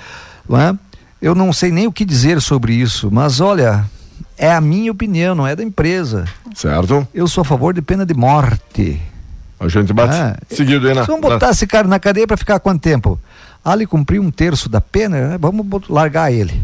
não 0.48 0.60
é? 0.60 0.74
Eu 1.20 1.34
não 1.34 1.52
sei 1.52 1.70
nem 1.70 1.86
o 1.86 1.92
que 1.92 2.04
dizer 2.04 2.40
sobre 2.40 2.74
isso, 2.74 3.08
mas 3.10 3.40
olha, 3.40 3.84
é 4.36 4.52
a 4.52 4.60
minha 4.60 4.92
opinião, 4.92 5.34
não 5.34 5.46
é 5.46 5.56
da 5.56 5.62
empresa. 5.62 6.24
Certo? 6.54 7.06
Eu 7.14 7.26
sou 7.26 7.42
a 7.42 7.44
favor 7.44 7.72
de 7.74 7.82
pena 7.82 8.04
de 8.04 8.14
morte. 8.14 9.00
A 9.58 9.68
gente 9.68 9.92
bate 9.92 10.14
Ah, 10.14 10.36
seguido 10.50 10.86
aí 10.88 10.94
na... 10.94 11.02
Vamos 11.04 11.22
botar 11.22 11.50
esse 11.50 11.66
cara 11.66 11.88
na 11.88 11.98
cadeia 11.98 12.26
para 12.26 12.36
ficar 12.36 12.60
quanto 12.60 12.80
tempo? 12.82 13.18
Ele 13.64 13.86
cumpriu 13.86 14.22
um 14.22 14.30
terço 14.30 14.68
da 14.68 14.80
pena, 14.80 15.28
né? 15.30 15.38
vamos 15.40 15.66
largar 15.88 16.30
ele. 16.32 16.62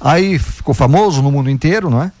Aí 0.00 0.38
ficou 0.38 0.72
famoso 0.74 1.20
no 1.22 1.30
mundo 1.30 1.50
inteiro, 1.50 1.90
não 1.90 2.02
é? 2.02 2.12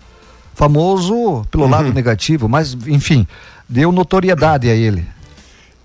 Famoso 0.54 1.44
pelo 1.50 1.66
lado 1.66 1.92
negativo, 1.92 2.48
mas 2.48 2.76
enfim, 2.86 3.26
deu 3.68 3.90
notoriedade 3.90 4.68
a 4.68 4.74
ele. 4.74 5.06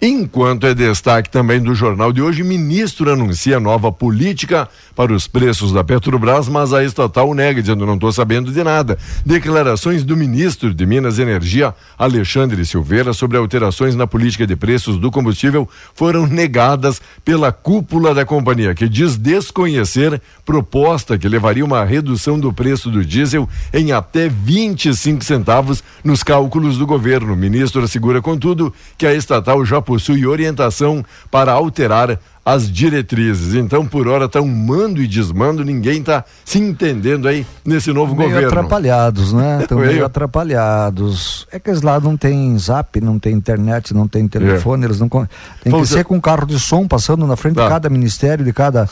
Enquanto 0.01 0.65
é 0.65 0.73
destaque 0.73 1.29
também 1.29 1.61
do 1.61 1.75
jornal 1.75 2.13
de 2.13 2.21
hoje, 2.21 2.41
ministro 2.41 3.11
anuncia 3.11 3.59
nova 3.59 3.91
política 3.91 4.69
para 4.95 5.11
os 5.11 5.27
preços 5.27 5.73
da 5.73 5.83
Petrobras, 5.83 6.47
mas 6.47 6.71
a 6.71 6.81
estatal 6.85 7.33
nega, 7.33 7.61
dizendo 7.61 7.85
não 7.85 7.95
estou 7.95 8.09
sabendo 8.09 8.49
de 8.49 8.63
nada. 8.63 8.97
Declarações 9.25 10.05
do 10.05 10.15
ministro 10.15 10.73
de 10.73 10.85
Minas 10.85 11.17
e 11.17 11.23
Energia, 11.23 11.75
Alexandre 11.97 12.65
Silveira, 12.65 13.11
sobre 13.11 13.37
alterações 13.37 13.93
na 13.93 14.07
política 14.07 14.47
de 14.47 14.55
preços 14.55 14.97
do 14.97 15.11
combustível 15.11 15.67
foram 15.93 16.25
negadas 16.25 17.01
pela 17.25 17.51
cúpula 17.51 18.13
da 18.13 18.25
companhia, 18.25 18.73
que 18.73 18.87
diz 18.87 19.17
desconhecer 19.17 20.21
proposta 20.45 21.17
que 21.17 21.27
levaria 21.27 21.65
uma 21.65 21.83
redução 21.83 22.39
do 22.39 22.53
preço 22.53 22.89
do 22.89 23.03
diesel 23.03 23.49
em 23.73 23.91
até 23.91 24.29
25 24.29 25.25
centavos 25.25 25.83
nos 26.05 26.23
cálculos 26.23 26.77
do 26.77 26.87
governo. 26.87 27.33
O 27.33 27.37
ministro 27.37 27.83
assegura, 27.83 28.21
contudo, 28.21 28.73
que 28.97 29.05
a 29.05 29.13
estatal 29.13 29.65
já 29.65 29.81
possui 29.89 30.23
orientação 30.27 31.03
para 31.31 31.51
alterar 31.51 32.19
as 32.45 32.71
diretrizes. 32.71 33.53
Então, 33.55 33.85
por 33.85 34.07
hora, 34.07 34.25
está 34.25 34.39
um 34.39 34.47
mando 34.47 35.01
e 35.01 35.07
desmando, 35.07 35.63
ninguém 35.65 35.99
está 35.99 36.23
se 36.45 36.59
entendendo 36.59 37.27
aí 37.27 37.45
nesse 37.65 37.91
novo 37.91 38.15
meio 38.15 38.29
governo. 38.29 38.47
atrapalhados, 38.49 39.33
né? 39.33 39.59
Estão 39.63 39.79
meio 39.79 39.91
Meio. 39.93 40.05
atrapalhados. 40.05 41.47
É 41.51 41.59
que 41.59 41.69
eles 41.71 41.81
lá 41.81 41.99
não 41.99 42.15
tem 42.15 42.57
zap, 42.57 42.99
não 43.01 43.17
tem 43.19 43.33
internet, 43.33 43.93
não 43.93 44.07
tem 44.07 44.27
telefone, 44.27 44.85
eles 44.85 44.99
não. 44.99 45.09
Tem 45.09 45.71
que 45.73 45.85
ser 45.87 46.05
com 46.05 46.15
um 46.15 46.21
carro 46.21 46.45
de 46.45 46.59
som 46.59 46.87
passando 46.87 47.25
na 47.25 47.35
frente 47.35 47.55
Tá. 47.55 47.63
de 47.63 47.69
cada 47.69 47.89
ministério, 47.89 48.45
de 48.45 48.53
cada. 48.53 48.87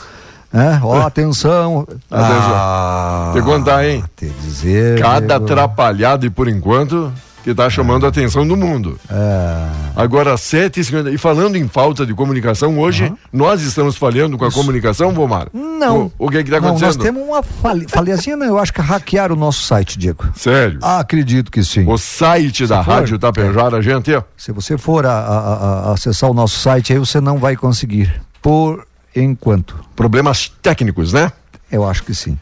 É, 0.53 0.79
ó, 0.83 1.01
atenção. 1.07 1.87
Ah, 2.11 3.31
Te 3.33 3.41
contar, 3.41 3.85
hein? 3.87 4.03
Te 4.15 4.27
dizer. 4.43 4.99
Cada 4.99 5.35
atrapalhado 5.37 6.25
e 6.25 6.29
por 6.29 6.47
enquanto 6.47 7.11
que 7.47 7.51
está 7.51 7.69
chamando 7.69 8.05
a 8.05 8.09
atenção 8.09 8.45
do 8.45 8.57
mundo. 8.57 8.99
É. 9.09 9.67
Agora, 9.95 10.35
7h50. 10.35 11.13
E 11.13 11.17
falando 11.17 11.55
em 11.55 11.65
falta 11.65 12.05
de 12.05 12.13
comunicação, 12.13 12.77
hoje 12.77 13.13
nós 13.31 13.61
estamos 13.61 13.95
falhando 13.95 14.37
com 14.37 14.43
a 14.43 14.51
comunicação, 14.51 15.13
Vomar? 15.13 15.47
Não. 15.53 16.11
O, 16.19 16.25
o 16.25 16.29
que 16.29 16.43
que 16.43 16.49
está 16.49 16.59
Não, 16.59 16.73
nós 16.73 16.81
acontecendo? 16.83 17.03
temos 17.03 17.23
uma 17.23 17.41
fale... 17.41 17.85
falhazinha, 17.87 18.35
não, 18.35 18.45
eu 18.47 18.59
acho 18.59 18.73
que 18.73 18.81
hackearam 18.81 19.33
o 19.33 19.39
nosso 19.39 19.61
site, 19.63 19.97
Diego. 19.97 20.25
Sério. 20.35 20.77
Ah, 20.81 20.99
acredito 20.99 21.49
que 21.49 21.63
sim. 21.63 21.85
O 21.87 21.97
site 21.97 22.67
da 22.67 22.83
for, 22.83 22.91
Rádio 22.91 23.17
Tapejara, 23.17 23.81
gente, 23.81 24.13
ó. 24.13 24.23
Se 24.35 24.51
você 24.51 24.77
for 24.77 25.05
a- 25.05 25.11
a- 25.13 25.89
a 25.89 25.93
acessar 25.93 26.29
o 26.29 26.33
nosso 26.33 26.59
site, 26.59 26.91
aí 26.91 26.99
você 26.99 27.21
não 27.21 27.37
vai 27.37 27.55
conseguir. 27.55 28.13
Por 28.41 28.85
enquanto. 29.15 29.73
Problemas 29.95 30.51
técnicos, 30.61 31.13
né? 31.13 31.31
Eu 31.71 31.87
acho 31.87 32.03
que 32.03 32.13
sim. 32.13 32.37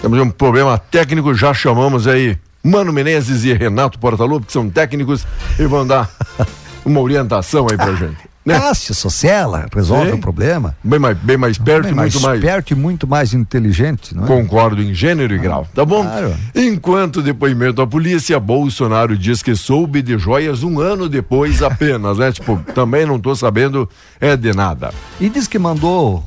Temos 0.00 0.16
um 0.20 0.30
problema 0.30 0.78
técnico, 0.78 1.34
já 1.34 1.52
chamamos 1.52 2.06
aí 2.06 2.38
Mano 2.62 2.92
Menezes 2.92 3.44
e 3.44 3.52
Renato 3.52 3.98
Portaluppi, 3.98 4.46
que 4.46 4.52
são 4.52 4.70
técnicos, 4.70 5.26
e 5.58 5.66
vão 5.66 5.86
dar 5.86 6.10
uma 6.84 7.00
orientação 7.00 7.66
aí 7.70 7.76
pra 7.76 7.94
gente. 7.94 8.32
Né? 8.44 8.56
Ah, 8.56 8.74
se 8.74 8.92
sossela, 8.92 9.66
resolve 9.72 10.10
Sim. 10.10 10.16
o 10.16 10.20
problema. 10.20 10.76
Bem 10.82 10.98
mais, 10.98 11.16
bem 11.18 11.36
mais 11.36 11.58
perto 11.58 11.84
Bem 11.84 11.92
e 11.92 11.94
muito 11.94 12.20
mais. 12.20 12.40
perto 12.40 12.70
e 12.72 12.74
muito 12.74 13.06
mais 13.06 13.32
inteligente, 13.34 14.16
não 14.16 14.24
é? 14.24 14.26
Concordo 14.26 14.82
em 14.82 14.92
gênero 14.92 15.32
e 15.32 15.38
grau, 15.38 15.64
tá 15.72 15.84
bom? 15.84 16.02
claro. 16.02 16.34
Enquanto 16.52 17.22
depoimento 17.22 17.80
à 17.80 17.86
polícia, 17.86 18.40
Bolsonaro 18.40 19.16
diz 19.16 19.44
que 19.44 19.54
soube 19.54 20.02
de 20.02 20.18
joias 20.18 20.64
um 20.64 20.80
ano 20.80 21.08
depois 21.08 21.62
apenas, 21.62 22.18
né? 22.18 22.32
Tipo, 22.32 22.58
também 22.74 23.06
não 23.06 23.20
tô 23.20 23.32
sabendo 23.36 23.88
é 24.20 24.36
de 24.36 24.52
nada. 24.52 24.92
E 25.20 25.28
diz 25.28 25.46
que 25.46 25.58
mandou 25.58 26.24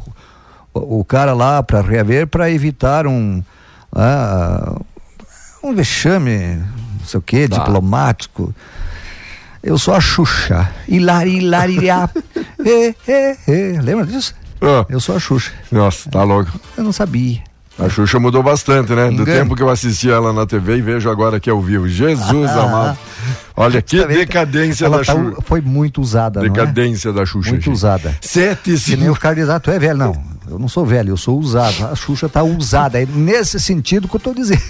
o, 0.73 0.99
o 0.99 1.03
cara 1.03 1.33
lá 1.33 1.61
para 1.61 1.81
reaver 1.81 2.27
para 2.27 2.49
evitar 2.49 3.07
um 3.07 3.43
ah, 3.91 4.79
um 5.69 5.75
vexame, 5.75 6.55
não 6.99 7.05
sei 7.05 7.17
o 7.19 7.21
quê, 7.21 7.47
Tá. 7.47 7.59
diplomático. 7.59 8.53
Eu 9.63 9.77
sou 9.77 9.93
a 9.95 9.99
Xuxa. 10.01 10.69
Hilari, 10.87 11.37
hilariá. 11.37 12.09
é, 12.63 12.93
é, 13.07 13.37
é. 13.47 13.81
Lembra 13.81 14.05
disso? 14.05 14.35
Ah, 14.61 14.85
Eu 14.89 14.99
sou 14.99 15.15
a 15.15 15.19
Xuxa. 15.19 15.51
nossa, 15.71 16.09
tá 16.09 16.23
louco. 16.23 16.51
Eu 16.77 16.83
não 16.83 16.91
sabia. 16.91 17.41
A 17.77 17.89
Xuxa 17.89 18.17
mudou 18.19 18.41
bastante, 18.41 18.93
né? 18.93 19.07
Do 19.07 19.23
Engano. 19.23 19.25
tempo 19.25 19.55
que 19.55 19.61
eu 19.61 19.69
assistia 19.69 20.13
ela 20.13 20.31
na 20.31 20.45
TV 20.45 20.77
e 20.77 20.81
vejo 20.81 21.09
agora 21.09 21.37
aqui 21.37 21.49
ao 21.49 21.61
vivo. 21.61 21.89
Jesus 21.89 22.49
amado. 22.51 22.97
Olha 23.57 23.81
que 23.81 24.05
decadência 24.05 24.85
Ela 24.85 24.99
da 24.99 25.03
tá- 25.03 25.13
Xuxa. 25.13 25.41
foi 25.41 25.59
muito 25.59 25.99
usada, 25.99 26.39
é? 26.39 26.43
Decadência 26.43 27.11
da 27.11 27.25
Xuxa. 27.25 27.49
Muito 27.49 27.63
gente. 27.65 27.73
usada. 27.73 28.15
Sete 28.21 28.71
e 28.71 28.79
Que 28.79 28.95
nem 28.95 29.13
cinco. 29.13 29.51
ah, 29.51 29.59
tu 29.59 29.71
é 29.71 29.77
velho. 29.79 29.97
Não, 29.97 30.23
eu 30.49 30.57
não 30.57 30.69
sou 30.69 30.85
velho, 30.85 31.09
eu 31.09 31.17
sou 31.17 31.37
usado. 31.37 31.85
A 31.91 31.95
Xuxa 31.95 32.29
tá 32.29 32.43
usada. 32.43 33.01
É 33.01 33.05
nesse 33.05 33.59
sentido 33.59 34.07
que 34.07 34.15
eu 34.15 34.19
tô 34.21 34.33
dizendo. 34.33 34.61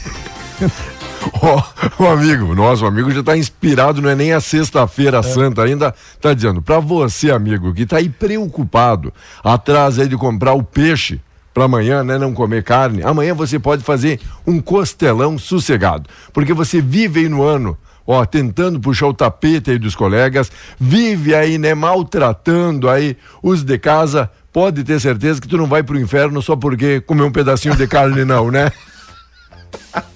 Ó, 1.42 1.64
o 2.00 2.08
amigo, 2.08 2.56
nosso 2.56 2.86
amigo 2.86 3.12
já 3.12 3.20
está 3.20 3.38
inspirado, 3.38 4.02
não 4.02 4.10
é 4.10 4.16
nem 4.16 4.34
a 4.34 4.40
sexta-feira 4.40 5.22
santa 5.24 5.64
ainda, 5.64 5.94
tá 6.22 6.34
dizendo, 6.34 6.62
para 6.62 6.80
você, 6.80 7.32
amigo, 7.32 7.74
que 7.74 7.86
tá 7.86 7.98
aí 7.98 8.10
preocupado, 8.10 9.14
atrás 9.44 10.00
aí 10.00 10.08
de 10.08 10.16
comprar 10.18 10.54
o 10.54 10.64
peixe 10.64 11.20
para 11.54 11.66
amanhã, 11.66 12.04
né, 12.04 12.18
não 12.18 12.34
comer 12.34 12.64
carne, 12.64 13.02
amanhã 13.04 13.34
você 13.34 13.58
pode 13.58 13.84
fazer 13.84 14.20
um 14.46 14.60
costelão 14.60 15.38
sossegado, 15.38 16.10
porque 16.34 16.54
você 16.54 16.82
vive 16.82 17.22
aí 17.22 17.30
no 17.30 17.44
ano 17.44 17.78
Ó, 18.08 18.24
tentando 18.24 18.80
puxar 18.80 19.08
o 19.08 19.14
tapete 19.16 19.72
aí 19.72 19.80
dos 19.80 19.96
colegas, 19.96 20.52
vive 20.80 21.34
aí, 21.34 21.58
né, 21.58 21.74
maltratando 21.74 22.88
aí 22.88 23.18
os 23.42 23.64
de 23.64 23.80
casa, 23.80 24.30
pode 24.54 24.84
ter 24.84 25.00
certeza 25.02 25.42
que 25.42 25.48
tu 25.48 25.58
não 25.58 25.66
vai 25.66 25.82
pro 25.82 26.00
inferno 26.00 26.40
só 26.40 26.56
porque 26.56 27.02
comeu 27.02 27.26
um 27.26 27.32
pedacinho 27.32 27.76
de 27.76 27.88
carne 27.88 28.24
não, 28.24 28.52
né? 28.52 28.72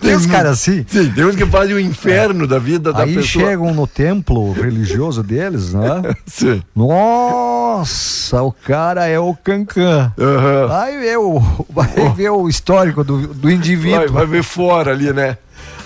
Tem 0.00 0.16
uns 0.16 0.26
caras 0.26 0.52
assim. 0.52 0.84
Sim, 0.88 1.10
tem 1.10 1.24
uns 1.24 1.36
que 1.36 1.46
fazem 1.46 1.74
o 1.74 1.80
inferno 1.80 2.46
da 2.46 2.58
vida 2.58 2.92
da 2.92 3.02
Aí 3.04 3.14
pessoa. 3.14 3.44
chegam 3.46 3.74
no 3.74 3.86
templo 3.86 4.52
religioso 4.52 5.22
deles, 5.22 5.72
né? 5.72 6.02
Sim. 6.26 6.62
Nossa, 6.74 8.42
o 8.42 8.52
cara 8.52 9.06
é 9.06 9.18
o 9.18 9.34
cancan. 9.34 10.12
Aham. 10.18 10.66
Vai 10.68 10.98
ver 10.98 11.18
o, 11.18 11.40
vai 11.70 12.12
ver 12.16 12.30
o 12.30 12.48
histórico 12.48 13.02
do, 13.02 13.28
do 13.28 13.50
indivíduo. 13.50 13.98
Vai, 13.98 14.08
vai 14.08 14.26
ver 14.26 14.42
fora 14.42 14.92
ali, 14.92 15.12
né? 15.12 15.36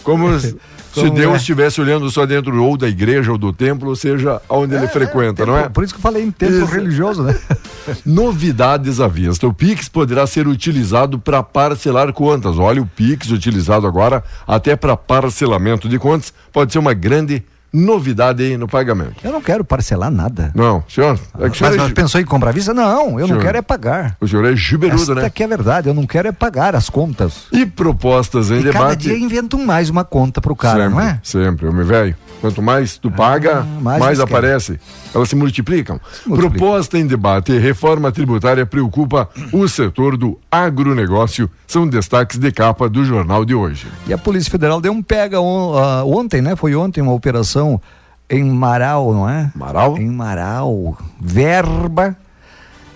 Como 0.03 0.29
se 0.97 1.07
Como 1.09 1.15
Deus 1.15 1.35
é? 1.35 1.37
estivesse 1.37 1.79
olhando 1.79 2.11
só 2.11 2.25
dentro 2.25 2.65
ou 2.65 2.75
da 2.75 2.89
igreja 2.89 3.31
ou 3.31 3.37
do 3.37 3.53
templo, 3.53 3.91
ou 3.91 3.97
seja, 3.97 4.41
onde 4.49 4.75
ele 4.75 4.89
frequenta, 4.89 5.45
não 5.45 5.57
é? 5.57 5.69
Por 5.69 5.85
isso 5.85 5.93
que 5.93 5.99
eu 5.99 6.03
falei 6.03 6.25
em 6.25 6.31
templo 6.31 6.65
Isso. 6.65 6.73
religioso, 6.73 7.23
né? 7.23 7.37
Novidades 8.07 8.99
à 8.99 9.07
vista. 9.07 9.47
O 9.47 9.53
Pix 9.53 9.91
poderá 9.91 10.27
ser 10.27 10.49
utilizado 10.49 11.19
para 11.19 11.43
parcelar 11.43 12.13
contas. 12.15 12.59
Olha, 12.59 12.81
o 12.81 12.87
Pix 12.87 13.31
utilizado 13.31 13.87
agora 13.87 14.25
até 14.47 14.75
para 14.75 14.97
parcelamento 14.97 15.87
de 15.87 15.99
contas 15.99 16.33
pode 16.51 16.73
ser 16.73 16.79
uma 16.79 16.95
grande 16.95 17.45
novidade 17.77 18.43
aí 18.43 18.57
no 18.57 18.67
pagamento. 18.67 19.17
Eu 19.23 19.31
não 19.33 19.41
quero 19.41 19.65
parcelar 19.65 20.11
nada. 20.11 20.51
Não, 20.55 20.83
senhor. 20.89 21.19
É 21.39 21.49
que 21.49 21.51
o 21.51 21.55
senhor, 21.55 21.71
Mas, 21.71 21.77
mas 21.83 21.91
é, 21.91 21.95
pensou 21.95 22.21
em 22.21 22.25
comprar 22.25 22.53
vista? 22.53 22.73
Não, 22.73 23.21
eu 23.21 23.27
Senhor. 23.27 23.37
não 23.39 23.45
quero 23.45 23.59
é 23.59 23.63
pagar. 23.63 24.17
o 24.21 24.27
senhor 24.27 24.45
é 24.45 24.57
giberudo, 24.57 25.03
Esta 25.03 25.15
né? 25.15 25.31
que 25.31 25.43
é 25.43 25.47
verdade, 25.47 25.89
eu 25.89 25.95
não 25.95 26.07
quero 26.07 26.29
é 26.29 26.33
pagar 26.33 26.75
as 26.75 26.89
contas. 26.89 27.45
E 27.53 27.67
propostas 27.67 28.51
em 28.51 28.61
E 28.61 28.65
cada 28.65 28.73
debate. 28.89 29.01
dia 29.09 29.19
inventam 29.19 29.65
mais 29.65 29.91
uma 29.91 30.05
conta 30.05 30.41
pro 30.41 30.57
cara, 30.57 30.85
sempre, 30.85 30.95
não 30.95 31.01
é? 31.01 31.21
Sempre, 31.23 31.67
homem 31.69 31.85
velho. 31.85 32.17
Quanto 32.41 32.61
mais 32.63 32.99
tu 32.99 33.11
paga, 33.11 33.63
mais 33.81 33.99
mais, 34.01 34.19
eles 34.19 34.21
aparece. 34.21 34.79
Elas 35.17 35.31
se 35.31 35.35
multiplicam. 35.35 35.99
multiplicam. 36.27 36.51
Proposta 36.59 36.99
em 36.99 37.07
debate. 37.07 37.57
Reforma 37.57 38.13
tributária 38.13 38.67
preocupa 38.67 39.29
o 39.51 39.67
setor 39.67 40.15
do 40.17 40.39
agronegócio. 40.51 41.49
São 41.67 41.89
destaques 41.89 42.39
de 42.39 42.53
capa 42.53 42.87
do 42.87 43.03
jornal 43.03 43.43
de 43.43 43.55
hoje. 43.55 43.87
E 44.07 44.13
a 44.13 44.19
Polícia 44.19 44.51
Federal 44.51 44.79
deu 44.79 44.93
um 44.93 45.03
pega 45.03 45.41
on- 45.41 45.75
ah, 45.79 46.05
ontem, 46.05 46.43
né? 46.43 46.55
Foi 46.55 46.75
ontem 46.77 47.01
uma 47.01 47.15
operação 47.15 47.81
em 48.29 48.45
Marau, 48.45 49.15
não 49.15 49.27
é? 49.27 49.51
Marau? 49.55 49.97
Em 49.97 50.11
Marau. 50.11 50.99
Verba 51.19 52.15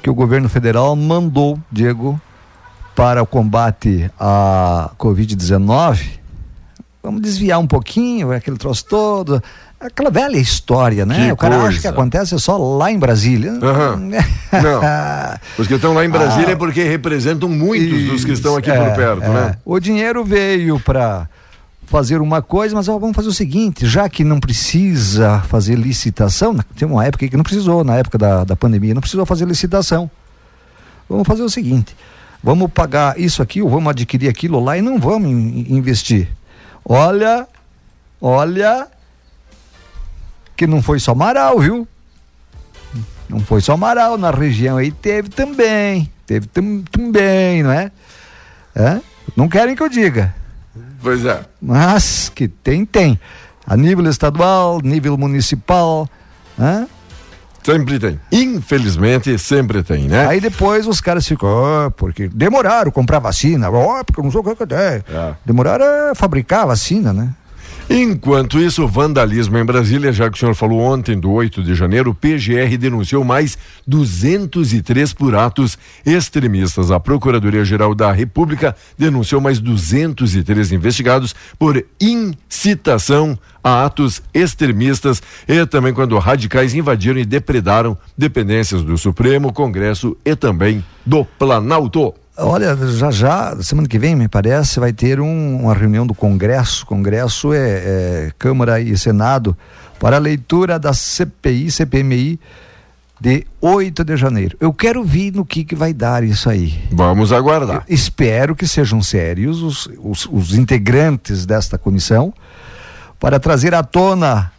que 0.03 0.11
o 0.11 0.15
governo 0.15 0.49
federal 0.49 0.95
mandou, 0.95 1.59
Diego, 1.73 2.21
para 2.95 3.23
o 3.23 3.27
combate 3.27 4.11
à 4.21 4.91
Covid-19. 4.99 6.19
Vamos 7.03 7.23
desviar 7.23 7.59
um 7.59 7.67
pouquinho, 7.67 8.31
aquele 8.31 8.59
troço 8.59 8.85
todo. 8.85 9.43
Aquela 9.81 10.11
velha 10.11 10.37
história, 10.37 11.07
né? 11.07 11.27
Que 11.29 11.33
o 11.33 11.37
cara 11.37 11.55
acha 11.57 11.63
coisa. 11.65 11.81
que 11.81 11.87
acontece 11.87 12.39
só 12.39 12.59
lá 12.59 12.93
em 12.93 12.99
Brasília. 12.99 13.53
Aham. 13.63 13.97
Não. 14.53 14.81
Os 15.59 15.67
que 15.67 15.75
estão 15.75 15.95
lá 15.95 16.05
em 16.05 16.11
Brasília 16.11 16.53
é 16.53 16.57
porque 16.57 16.85
representam 16.85 17.49
muitos 17.49 18.05
dos 18.05 18.25
que 18.25 18.33
estão 18.33 18.57
aqui 18.57 18.71
Ah. 18.71 18.75
Isso, 18.75 18.85
por 18.85 18.91
é, 18.91 18.95
perto, 18.95 19.23
é. 19.25 19.29
né? 19.29 19.57
O 19.65 19.81
dinheiro 19.81 20.23
veio 20.23 20.79
para 20.81 21.27
fazer 21.87 22.21
uma 22.21 22.43
coisa, 22.43 22.75
mas 22.75 22.89
ó, 22.89 22.99
vamos 22.99 23.17
fazer 23.17 23.29
o 23.29 23.33
seguinte, 23.33 23.87
já 23.87 24.09
que 24.09 24.23
não 24.23 24.39
precisa 24.39 25.41
fazer 25.49 25.77
licitação, 25.77 26.57
tem 26.77 26.87
uma 26.87 27.05
época 27.05 27.27
que 27.27 27.37
não 27.37 27.43
precisou, 27.43 27.83
na 27.83 27.97
época 27.97 28.17
da, 28.19 28.45
da 28.45 28.55
pandemia, 28.55 28.93
não 28.95 29.01
precisou 29.01 29.25
fazer 29.27 29.45
licitação. 29.47 30.09
Vamos 31.09 31.27
fazer 31.27 31.43
o 31.43 31.49
seguinte, 31.51 31.97
vamos 32.45 32.71
pagar 32.71 33.19
isso 33.19 33.43
aqui, 33.43 33.61
ou 33.63 33.69
vamos 33.69 33.91
adquirir 33.91 34.29
aquilo 34.29 34.63
lá 34.63 34.77
e 34.79 34.83
não 34.83 35.01
vamos 35.01 35.29
in- 35.31 35.67
investir. 35.71 36.29
Olha, 36.85 37.49
olha, 38.21 38.87
que 40.61 40.67
não 40.67 40.83
foi 40.83 41.01
só 41.01 41.15
Marau, 41.15 41.59
viu? 41.59 41.89
Não 43.31 43.41
foi 43.41 43.63
só 43.63 43.79
Marau, 43.79 44.19
na 44.19 44.31
região 44.31 44.77
aí 44.77 44.91
teve 44.93 45.31
também, 45.31 46.11
teve 46.27 46.47
tam- 46.49 46.83
também, 46.93 47.63
não 47.63 47.71
é? 47.73 47.91
É? 48.75 49.01
Não 49.35 49.49
querem 49.49 49.75
que 49.75 49.83
eu 49.83 49.89
diga, 49.89 50.35
Pois 51.03 51.25
é. 51.25 51.41
mas 51.63 52.29
que 52.35 52.47
tem, 52.47 52.85
tem. 52.85 53.19
A 53.67 53.75
nível 53.75 54.05
estadual, 54.11 54.83
nível 54.83 55.17
municipal, 55.17 56.07
né? 56.59 56.87
Sempre 57.65 57.99
tem. 57.99 58.21
Infelizmente, 58.31 59.39
sempre 59.39 59.83
tem, 59.83 60.09
né? 60.09 60.27
Aí 60.27 60.41
depois 60.43 60.87
os 60.87 61.01
caras 61.01 61.27
ficam, 61.27 61.49
"Ah, 61.49 61.91
porque 61.91 62.29
demoraram 62.29 62.91
comprar 62.91 63.19
vacina, 63.19 63.71
ó, 63.71 64.05
porque 64.05 64.21
não 64.21 64.31
sou 64.31 64.43
o 64.43 64.55
que 64.55 64.67
que 64.67 64.75
é. 64.75 65.03
É. 65.09 65.35
Demoraram 65.43 66.11
a 66.11 66.15
fabricar 66.15 66.65
a 66.65 66.67
vacina, 66.67 67.15
né? 67.15 67.31
Enquanto 67.93 68.61
isso, 68.61 68.87
vandalismo 68.87 69.59
em 69.59 69.65
Brasília, 69.65 70.13
já 70.13 70.31
que 70.31 70.37
o 70.37 70.39
senhor 70.39 70.55
falou 70.55 70.79
ontem, 70.79 71.19
do 71.19 71.29
8 71.33 71.61
de 71.61 71.75
janeiro, 71.75 72.11
o 72.11 72.15
PGR 72.15 72.79
denunciou 72.79 73.25
mais 73.25 73.59
203 73.85 75.13
por 75.13 75.35
atos 75.35 75.77
extremistas. 76.07 76.93
A 76.93 77.01
Procuradoria-Geral 77.01 77.93
da 77.93 78.13
República 78.13 78.77
denunciou 78.97 79.41
mais 79.41 79.59
203 79.59 80.71
investigados 80.71 81.35
por 81.59 81.85
incitação 82.01 83.37
a 83.63 83.85
atos 83.85 84.23
extremistas 84.33 85.21
e 85.49 85.67
também 85.67 85.93
quando 85.93 86.17
radicais 86.17 86.77
invadiram 86.77 87.19
e 87.19 87.25
depredaram 87.25 87.99
dependências 88.17 88.85
do 88.85 88.97
Supremo, 88.97 89.53
Congresso 89.53 90.17
e 90.25 90.37
também 90.37 90.85
do 91.05 91.25
Planalto. 91.25 92.15
Olha, 92.43 92.77
já 92.77 93.11
já, 93.11 93.57
semana 93.63 93.87
que 93.89 93.99
vem, 93.99 94.17
me 94.17 94.29
parece, 94.29 94.81
vai 94.81 94.93
ter 94.93 95.21
um- 95.21 95.61
uma 95.63 95.75
reunião 95.75 96.07
do 96.07 96.15
Congresso. 96.15 96.87
Congresso 96.87 97.53
é, 97.53 97.59
é 97.59 98.31
Câmara 98.39 98.81
e 98.81 98.97
Senado 98.97 99.57
para 99.99 100.17
a 100.17 100.19
leitura 100.21 100.79
da 100.79 100.93
CPI, 100.93 101.71
CPMI 101.71 102.41
de 103.21 103.47
8 103.61 104.03
de 104.03 104.17
janeiro. 104.17 104.57
Eu 104.59 104.73
quero 104.73 105.05
ver 105.05 105.33
no 105.33 105.45
que, 105.45 105.63
que 105.65 105.75
vai 105.75 105.93
dar 105.93 106.25
isso 106.25 106.49
aí. 106.49 106.83
Vamos 106.91 107.33
aguardar. 107.33 107.85
Espero 107.89 108.57
que 108.57 108.67
sejam 108.67 109.03
sérios 109.03 109.61
os, 109.63 109.91
os, 110.03 110.27
os 110.33 110.55
integrantes 110.55 111.45
desta 111.45 111.77
comissão 111.77 112.33
para 113.19 113.39
trazer 113.39 113.75
à 113.75 113.83
tona, 113.83 114.51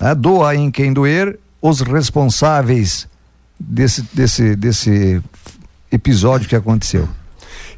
né, 0.00 0.12
doa 0.16 0.56
em 0.56 0.68
quem 0.72 0.92
doer, 0.92 1.38
os 1.62 1.80
responsáveis 1.82 3.06
desse, 3.58 4.02
desse, 4.12 4.56
desse 4.56 5.22
episódio 5.90 6.48
que 6.48 6.56
aconteceu. 6.56 7.08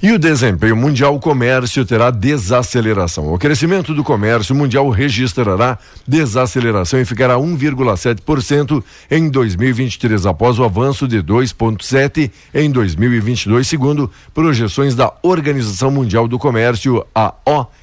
E 0.03 0.11
o 0.11 0.19
desempenho 0.19 0.75
mundial, 0.75 1.15
o 1.15 1.21
comércio 1.21 1.85
terá 1.85 2.11
desaceleração. 2.11 3.33
O 3.33 3.39
crescimento 3.39 3.95
do 3.95 4.03
comércio 4.03 4.53
mundial 4.53 4.91
registrará 4.91 5.79
desaceleração 6.09 7.01
e 7.01 7.05
ficará 7.05 7.37
1,7% 7.37 8.83
em 9.09 9.31
2023, 9.31 10.27
após 10.27 10.59
o 10.59 10.65
avanço 10.65 11.07
de 11.07 11.23
2,7% 11.23 12.33
em 12.53 12.69
2022, 12.69 13.65
segundo 13.65 14.11
projeções 14.35 14.97
da 14.97 15.13
Organização 15.23 15.93
Mundial 15.93 16.27
do 16.27 16.37
Comércio, 16.37 17.07
a 17.15 17.33
OMC, 17.47 17.82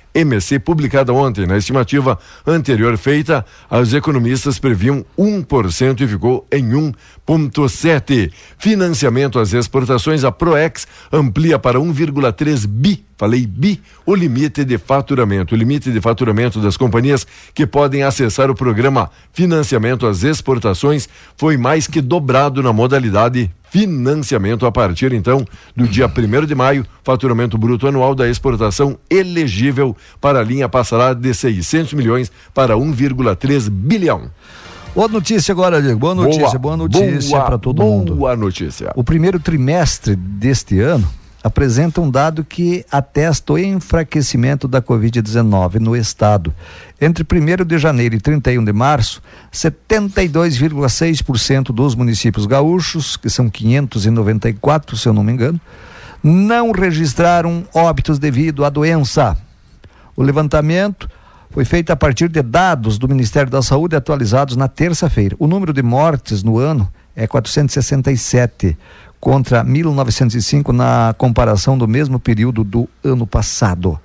publicada 0.63 1.13
ontem. 1.13 1.45
Na 1.45 1.57
estimativa 1.57 2.17
anterior 2.45 2.97
feita, 2.97 3.45
os 3.69 3.93
economistas 3.93 4.59
previam 4.59 5.05
1% 5.17 6.01
e 6.01 6.07
ficou 6.07 6.45
em 6.51 6.69
1,7%. 6.69 8.31
Financiamento 8.57 9.39
às 9.39 9.53
exportações, 9.53 10.23
a 10.23 10.31
Proex 10.31 10.87
amplia 11.11 11.59
para 11.59 11.79
1,3 11.79 12.65
bi. 12.67 13.05
Falei 13.17 13.45
bi, 13.45 13.81
o 14.05 14.15
limite 14.15 14.63
de 14.63 14.77
faturamento. 14.77 15.53
O 15.53 15.57
limite 15.57 15.91
de 15.91 15.99
faturamento 15.99 16.61
das 16.61 16.77
companhias 16.77 17.27
que 17.53 17.67
podem 17.67 18.03
acessar 18.03 18.49
o 18.49 18.55
programa 18.55 19.11
Financiamento 19.33 20.07
às 20.07 20.23
Exportações 20.23 21.09
foi 21.35 21.57
mais 21.57 21.85
que 21.85 21.99
dobrado 21.99 22.63
na 22.63 22.71
modalidade 22.71 23.51
financiamento 23.69 24.65
a 24.65 24.71
partir 24.71 25.13
então 25.13 25.45
do 25.75 25.87
dia 25.87 26.07
1 26.07 26.45
de 26.45 26.55
maio. 26.55 26.85
Faturamento 27.03 27.57
bruto 27.57 27.87
anual 27.87 28.13
da 28.13 28.27
exportação 28.27 28.97
elegível 29.09 29.95
para 30.19 30.39
a 30.39 30.43
linha 30.43 30.67
passará 30.67 31.13
de 31.13 31.33
600 31.33 31.93
milhões 31.93 32.31
para 32.53 32.75
1,3 32.75 33.69
bilhão. 33.69 34.29
Boa 34.95 35.07
notícia 35.07 35.51
agora, 35.51 35.81
Diego. 35.81 35.99
Boa 35.99 36.15
notícia, 36.15 36.57
boa, 36.57 36.75
notícia 36.75 37.29
boa, 37.29 37.45
para 37.45 37.57
todo 37.57 37.77
boa 37.77 37.97
mundo. 37.97 38.15
Boa 38.15 38.35
notícia. 38.35 38.91
O 38.95 39.03
primeiro 39.03 39.39
trimestre 39.39 40.15
deste 40.15 40.79
ano 40.79 41.07
apresenta 41.49 41.99
um 41.99 42.09
dado 42.09 42.43
que 42.43 42.85
atesta 42.91 43.53
o 43.53 43.59
enfraquecimento 43.59 44.67
da 44.67 44.81
Covid-19 44.81 45.75
no 45.75 45.95
estado. 45.95 46.53
Entre 47.01 47.23
1 47.23 47.65
de 47.65 47.77
janeiro 47.77 48.15
e 48.15 48.19
31 48.19 48.63
de 48.63 48.71
março, 48.71 49.21
72,6% 49.51 51.73
dos 51.73 51.95
municípios 51.95 52.45
gaúchos, 52.45 53.17
que 53.17 53.29
são 53.29 53.49
594, 53.49 54.95
se 54.95 55.07
eu 55.07 55.13
não 55.13 55.23
me 55.23 55.33
engano, 55.33 55.59
não 56.23 56.71
registraram 56.71 57.65
óbitos 57.73 58.19
devido 58.19 58.63
à 58.63 58.69
doença. 58.69 59.35
O 60.15 60.21
levantamento 60.21 61.09
foi 61.49 61.65
feito 61.65 61.89
a 61.91 61.95
partir 61.95 62.29
de 62.29 62.43
dados 62.43 62.99
do 62.99 63.07
Ministério 63.07 63.51
da 63.51 63.61
Saúde 63.61 63.95
atualizados 63.95 64.55
na 64.55 64.67
terça-feira. 64.67 65.35
O 65.39 65.47
número 65.47 65.73
de 65.73 65.81
mortes 65.81 66.43
no 66.43 66.59
ano 66.59 66.87
é 67.15 67.25
467 67.25 68.77
contra 69.19 69.63
1905 69.63 70.71
na 70.71 71.13
comparação 71.17 71.77
do 71.77 71.87
mesmo 71.87 72.19
período 72.19 72.63
do 72.63 72.87
ano 73.03 73.27
passado. 73.27 73.99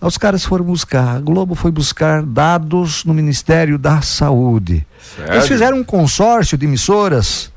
Os 0.00 0.16
caras 0.16 0.44
foram 0.44 0.64
buscar, 0.64 1.16
a 1.16 1.20
Globo 1.20 1.54
foi 1.56 1.70
buscar 1.72 2.22
dados 2.22 3.04
no 3.04 3.12
Ministério 3.12 3.76
da 3.78 4.00
Saúde. 4.00 4.86
Sério? 5.16 5.32
Eles 5.34 5.48
fizeram 5.48 5.78
um 5.78 5.84
consórcio 5.84 6.56
de 6.56 6.66
emissoras 6.66 7.50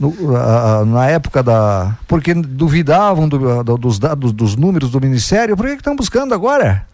no- 0.00 0.12
ah, 0.36 0.84
na 0.84 1.06
época 1.06 1.42
da. 1.44 1.94
Porque 2.08 2.34
duvidavam 2.34 3.28
do- 3.28 3.62
do- 3.62 3.76
dos 3.78 3.98
dados, 3.98 4.32
dos 4.32 4.56
números 4.56 4.90
do 4.90 5.00
Ministério. 5.00 5.56
Por 5.56 5.66
que 5.66 5.72
que 5.72 5.80
estão 5.80 5.94
buscando 5.94 6.34
agora? 6.34 6.84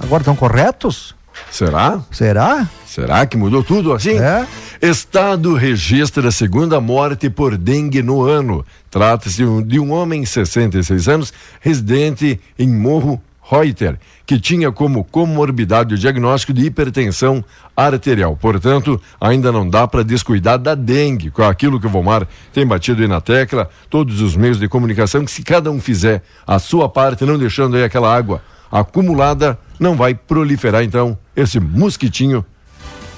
Agora 0.00 0.22
estão 0.22 0.34
corretos? 0.34 1.14
Será? 1.50 2.00
Será? 2.10 2.68
Será 2.86 3.26
que 3.26 3.36
mudou 3.36 3.62
tudo 3.62 3.92
assim? 3.92 4.18
É. 4.18 4.44
Estado 4.86 5.54
registra 5.54 6.28
a 6.28 6.30
segunda 6.30 6.78
morte 6.78 7.30
por 7.30 7.56
dengue 7.56 8.02
no 8.02 8.20
ano. 8.20 8.62
Trata-se 8.90 9.42
de 9.62 9.80
um 9.80 9.90
homem, 9.90 10.26
66 10.26 11.08
anos, 11.08 11.32
residente 11.58 12.38
em 12.58 12.68
Morro 12.68 13.18
Reuter, 13.42 13.98
que 14.26 14.38
tinha 14.38 14.70
como 14.70 15.02
comorbidade 15.02 15.94
o 15.94 15.98
diagnóstico 15.98 16.52
de 16.52 16.66
hipertensão 16.66 17.42
arterial. 17.74 18.36
Portanto, 18.36 19.00
ainda 19.18 19.50
não 19.50 19.66
dá 19.66 19.88
para 19.88 20.04
descuidar 20.04 20.58
da 20.58 20.74
dengue, 20.74 21.30
com 21.30 21.42
aquilo 21.42 21.80
que 21.80 21.86
o 21.86 21.90
Vomar 21.90 22.28
tem 22.52 22.66
batido 22.66 23.00
aí 23.00 23.08
na 23.08 23.22
tecla, 23.22 23.70
todos 23.88 24.20
os 24.20 24.36
meios 24.36 24.58
de 24.58 24.68
comunicação, 24.68 25.24
que 25.24 25.30
se 25.30 25.42
cada 25.42 25.70
um 25.70 25.80
fizer 25.80 26.22
a 26.46 26.58
sua 26.58 26.90
parte, 26.90 27.24
não 27.24 27.38
deixando 27.38 27.74
aí 27.74 27.84
aquela 27.84 28.14
água 28.14 28.42
acumulada, 28.70 29.58
não 29.80 29.96
vai 29.96 30.14
proliferar 30.14 30.84
então 30.84 31.16
esse 31.34 31.58
mosquitinho 31.58 32.44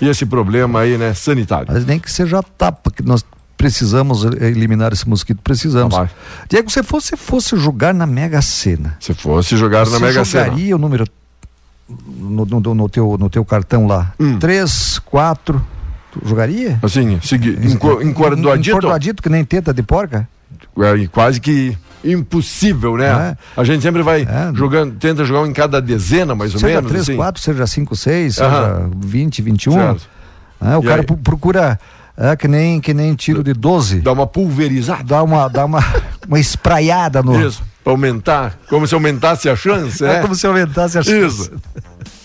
esse 0.01 0.27
problema 0.27 0.81
aí, 0.81 0.99
né, 0.99 1.15
sanitário. 1.15 1.69
Mas 1.73 1.87
nem 1.87 1.99
que 1.99 2.11
seja 2.11 2.43
tapa, 2.43 2.91
que 2.91 3.03
nós 3.03 3.25
precisamos 3.57 4.25
eliminar 4.25 4.93
esse 4.93 5.09
mosquito, 5.09 5.41
precisamos. 5.43 5.95
Vai. 5.97 6.11
Diego, 6.49 6.71
se 6.71 6.83
você 6.83 7.17
fosse 7.17 7.57
jogar 7.57 7.95
na 7.95 8.07
Mega 8.07 8.43
Sena, 8.43 8.97
Se 9.01 9.15
fosse 9.15 9.57
jogar 9.57 9.87
na 9.87 9.99
Mega 9.99 10.25
Sena. 10.25 10.45
jogaria 10.45 10.77
o 10.77 10.79
número 10.79 11.07
no, 11.89 12.45
no- 12.45 12.75
no 12.75 12.89
teu, 12.89 13.17
no 13.19 13.31
teu 13.31 13.45
cartão 13.45 13.87
lá? 13.87 14.13
Hum. 14.21 14.39
Três, 14.39 14.99
quatro. 14.99 15.65
Jogaria? 16.25 16.79
Assim, 16.83 17.21
segui, 17.23 17.51
enco- 17.67 18.01
encordoadito, 18.03 18.71
Encordoadito, 18.71 19.23
que 19.23 19.29
nem 19.29 19.45
teta 19.45 19.73
de 19.73 19.83
porca? 19.83 20.27
é, 20.79 21.07
quase 21.09 21.41
que 21.41 21.77
impossível, 22.13 22.97
né? 22.97 23.37
A 23.57 23.65
gente 23.65 23.83
sempre 23.83 24.03
vai 24.03 24.23
É. 24.23 24.51
jogando, 24.55 24.95
tenta 24.97 25.25
jogar 25.25 25.41
um 25.43 25.47
em 25.47 25.53
cada 25.53 25.81
dezena, 25.81 26.35
mais 26.35 26.55
ou 26.55 26.61
seja 26.61 26.75
menos. 26.77 26.91
três, 26.91 27.03
assim. 27.05 27.17
quatro, 27.17 27.43
seja 27.43 27.67
cinco, 27.67 27.95
seis, 27.97 28.41
Aham. 28.41 28.77
seja 28.77 28.91
vinte, 28.99 29.43
vinte 29.43 29.65
e 29.65 29.71
um. 29.71 29.75
Certo. 29.75 30.09
Ah, 30.61 30.79
o 30.79 30.83
E 30.83 30.87
cara 30.87 31.01
aí? 31.03 31.07
pro- 31.07 31.17
procura 31.17 31.79
é, 32.17 32.35
que, 32.35 32.49
nem, 32.49 32.81
que 32.81 32.95
nem 32.95 33.15
tiro 33.15 33.43
de 33.45 33.53
12. 33.53 34.01
Dá 34.01 34.13
uma 34.13 34.27
pulverizada. 34.27 35.05
Dá 35.05 35.23
uma, 35.23 35.49
dá 35.49 35.65
uma, 35.67 35.85
uma 36.27 36.41
espraiada 36.41 37.23
no. 37.23 37.39
Isso, 37.47 37.63
pra 37.85 37.93
aumentar, 37.93 38.59
como 38.71 38.87
se 38.87 38.95
aumentasse 38.95 39.49
a 39.51 39.55
chance, 39.57 40.03
É 40.03 40.09
né? 40.15 40.21
como 40.21 40.35
se 40.35 40.47
aumentasse 40.47 40.99
a 40.99 41.03
chance. 41.03 41.43
Isso. 41.43 41.53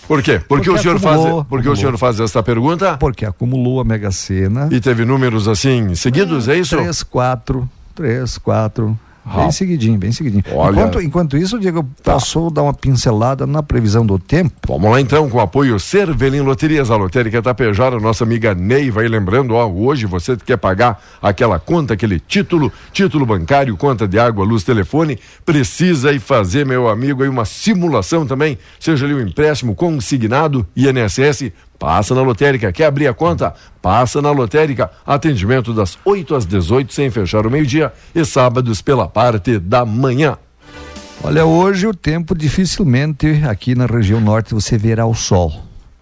Por 0.08 0.20
quê? 0.22 0.40
Porque, 0.48 0.64
Porque 0.64 0.70
o 0.70 0.78
senhor 0.78 0.98
faz, 0.98 1.16
acumulou, 1.16 1.44
porque 1.44 1.68
o 1.68 1.76
senhor 1.76 1.96
faz 1.96 2.18
essa 2.20 2.42
pergunta 2.42 2.96
Porque 2.98 3.24
acumulou 3.24 3.80
a 3.80 3.84
Mega 3.84 4.10
Sena. 4.10 4.68
e 4.70 4.80
teve 4.80 5.04
números 5.04 5.46
assim 5.48 5.94
seguidos, 5.94 6.48
é 6.48 6.56
isso? 6.56 6.76
Três, 6.76 7.02
quatro, 7.02 7.68
três, 7.94 8.36
quatro. 8.36 8.98
Bem 9.24 9.52
seguidinho, 9.52 9.98
bem 9.98 10.10
seguidinho. 10.10 10.42
Olha. 10.52 10.80
Enquanto, 10.80 11.00
enquanto 11.00 11.36
isso, 11.36 11.58
Diego, 11.58 11.86
Tá. 12.02 12.14
passou 12.14 12.48
a 12.48 12.50
dar 12.50 12.62
uma 12.62 12.74
pincelada 12.74 13.46
na 13.46 13.62
previsão 13.62 14.04
do 14.04 14.18
tempo. 14.18 14.52
Vamos 14.66 14.90
lá 14.90 15.00
então, 15.00 15.30
com 15.30 15.38
o 15.38 15.40
apoio 15.40 15.78
Cervelim 15.78 16.40
Loterias, 16.40 16.90
a 16.90 16.96
lotérica 16.96 17.40
Tapejara, 17.40 18.00
nossa 18.00 18.24
amiga 18.24 18.54
Ney 18.54 18.90
vai 18.90 19.06
lembrando, 19.06 19.54
ó, 19.54 19.66
hoje 19.68 20.06
você 20.06 20.36
quer 20.36 20.56
pagar 20.56 21.00
aquela 21.22 21.58
conta, 21.60 21.94
aquele 21.94 22.18
título, 22.18 22.72
título 22.92 23.24
bancário, 23.24 23.76
conta 23.76 24.08
de 24.08 24.18
água, 24.18 24.44
luz, 24.44 24.64
telefone, 24.64 25.18
precisa 25.46 26.12
ir 26.12 26.18
fazer, 26.20 26.66
meu 26.66 26.88
amigo, 26.88 27.22
aí 27.22 27.28
uma 27.28 27.44
simulação 27.44 28.26
também, 28.26 28.58
seja 28.80 29.06
ali 29.06 29.14
um 29.14 29.20
empréstimo 29.20 29.74
consignado, 29.74 30.66
INSS, 30.76 31.52
passa 31.82 32.14
na 32.14 32.22
lotérica, 32.22 32.70
quer 32.70 32.84
abrir 32.84 33.08
a 33.08 33.12
conta? 33.12 33.52
Passa 33.82 34.22
na 34.22 34.30
lotérica, 34.30 34.88
atendimento 35.04 35.74
das 35.74 35.98
8 36.04 36.36
às 36.36 36.46
18, 36.46 36.94
sem 36.94 37.10
fechar 37.10 37.44
o 37.44 37.50
meio-dia, 37.50 37.92
e 38.14 38.24
sábados 38.24 38.80
pela 38.80 39.08
parte 39.08 39.58
da 39.58 39.84
manhã. 39.84 40.38
Olha, 41.24 41.44
hoje 41.44 41.88
o 41.88 41.92
tempo 41.92 42.36
dificilmente 42.36 43.42
aqui 43.48 43.74
na 43.74 43.86
região 43.86 44.20
norte 44.20 44.54
você 44.54 44.78
verá 44.78 45.06
o 45.06 45.14
sol. 45.14 45.52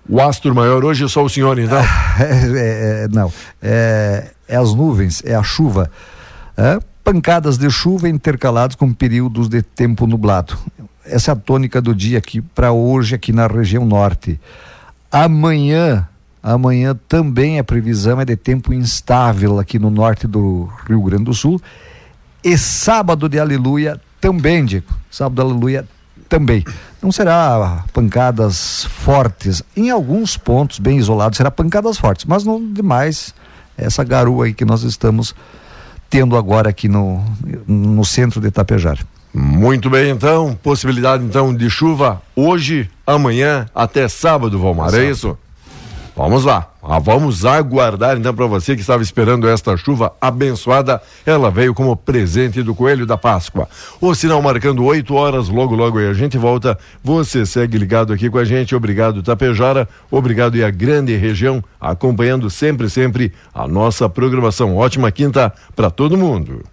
O 0.07 0.21
astro 0.21 0.55
maior 0.55 0.85
hoje 0.85 1.07
é 1.07 1.09
só 1.09 1.25
o 1.25 1.31
senhor, 1.31 1.59
então. 1.59 1.81
É, 2.21 3.05
é, 3.05 3.09
não, 3.11 3.33
é, 3.63 4.33
é 4.47 4.57
as 4.57 4.75
nuvens, 4.75 5.23
é 5.25 5.35
a 5.35 5.43
chuva. 5.43 5.91
É, 6.59 6.79
pancadas 7.03 7.57
de 7.57 7.71
chuva 7.71 8.07
intercaladas 8.07 8.77
com 8.77 8.93
períodos 8.93 9.49
de 9.49 9.63
tempo 9.63 10.07
nublado. 10.07 10.59
Essa 11.07 11.31
é 11.31 11.33
a 11.33 11.37
tônica 11.37 11.81
do 11.81 11.95
dia 11.95 12.19
aqui 12.19 12.43
para 12.43 12.71
hoje 12.71 13.15
aqui 13.15 13.33
na 13.33 13.47
região 13.47 13.87
norte. 13.87 14.39
Amanhã, 15.11 16.09
amanhã 16.41 16.97
também 17.09 17.59
a 17.59 17.65
previsão 17.65 18.21
é 18.21 18.25
de 18.25 18.37
tempo 18.37 18.73
instável 18.73 19.59
aqui 19.59 19.79
no 19.79 19.91
norte 19.91 20.27
do 20.27 20.71
Rio 20.89 21.03
Grande 21.03 21.25
do 21.25 21.35
Sul. 21.35 21.61
E 22.45 22.57
sábado 22.57 23.29
de 23.29 23.39
aleluia 23.39 24.01
também, 24.21 24.65
Diego. 24.65 24.87
Sábado 25.11 25.35
de 25.35 25.41
aleluia 25.43 25.89
também. 26.29 26.65
Não 27.03 27.11
será 27.11 27.85
pancadas 27.93 28.85
fortes. 28.85 29.63
Em 29.77 29.91
alguns 29.91 30.37
pontos 30.37 30.79
bem 30.79 30.99
isolados 30.99 31.37
será 31.37 31.51
pancadas 31.51 31.99
fortes, 31.99 32.25
mas 32.25 32.45
não 32.45 32.73
demais 32.73 33.35
essa 33.77 34.05
garoa 34.05 34.45
aí 34.45 34.55
que 34.55 34.65
nós 34.65 34.83
estamos 34.83 35.35
tendo 36.09 36.37
agora 36.37 36.71
aqui 36.71 36.89
no, 36.89 37.25
no 37.67 38.05
centro 38.05 38.41
de 38.41 38.49
Itapejara. 38.49 39.01
Muito 39.33 39.89
bem, 39.89 40.11
então. 40.11 40.59
Possibilidade, 40.63 41.25
então, 41.25 41.55
de 41.55 41.71
chuva 41.71 42.21
hoje, 42.35 42.91
amanhã, 43.07 43.67
até 43.75 44.09
sábado, 44.09 44.59
Valmar. 44.59 44.95
É 44.95 45.05
isso? 45.05 45.39
Vamos 46.17 46.45
lá. 46.45 46.69
Ah, 46.83 46.99
vamos 46.99 47.45
aguardar, 47.45 48.17
então, 48.17 48.35
para 48.35 48.47
você 48.47 48.75
que 48.75 48.81
estava 48.81 49.03
esperando 49.03 49.49
esta 49.49 49.77
chuva 49.77 50.13
abençoada. 50.21 51.01
Ela 51.25 51.51
veio 51.51 51.73
como 51.73 51.95
presente 51.95 52.63
do 52.63 52.75
Coelho 52.75 53.07
da 53.07 53.17
Páscoa. 53.17 53.69
O 54.01 54.15
sinal 54.15 54.43
marcando 54.43 54.85
8 54.85 55.15
horas, 55.15 55.49
logo, 55.49 55.75
logo 55.75 55.99
aí 55.99 56.09
a 56.09 56.13
gente 56.13 56.37
volta. 56.37 56.77
Você 57.05 57.47
segue 57.47 57.79
ligado 57.79 58.13
aqui 58.13 58.29
com 58.29 58.39
a 58.39 58.45
gente. 58.45 58.75
Obrigado, 58.75 59.23
Tapejara. 59.23 59.89
Obrigado 60.11 60.57
e 60.57 60.65
a 60.65 60.71
grande 60.71 61.15
região, 61.17 61.63
acompanhando 61.81 62.51
sempre, 62.51 62.91
sempre 62.91 63.33
a 63.55 63.69
nossa 63.69 64.09
programação. 64.09 64.77
Ótima 64.77 65.13
quinta 65.13 65.53
para 65.77 65.91
todo 65.91 66.19
mundo. 66.19 66.65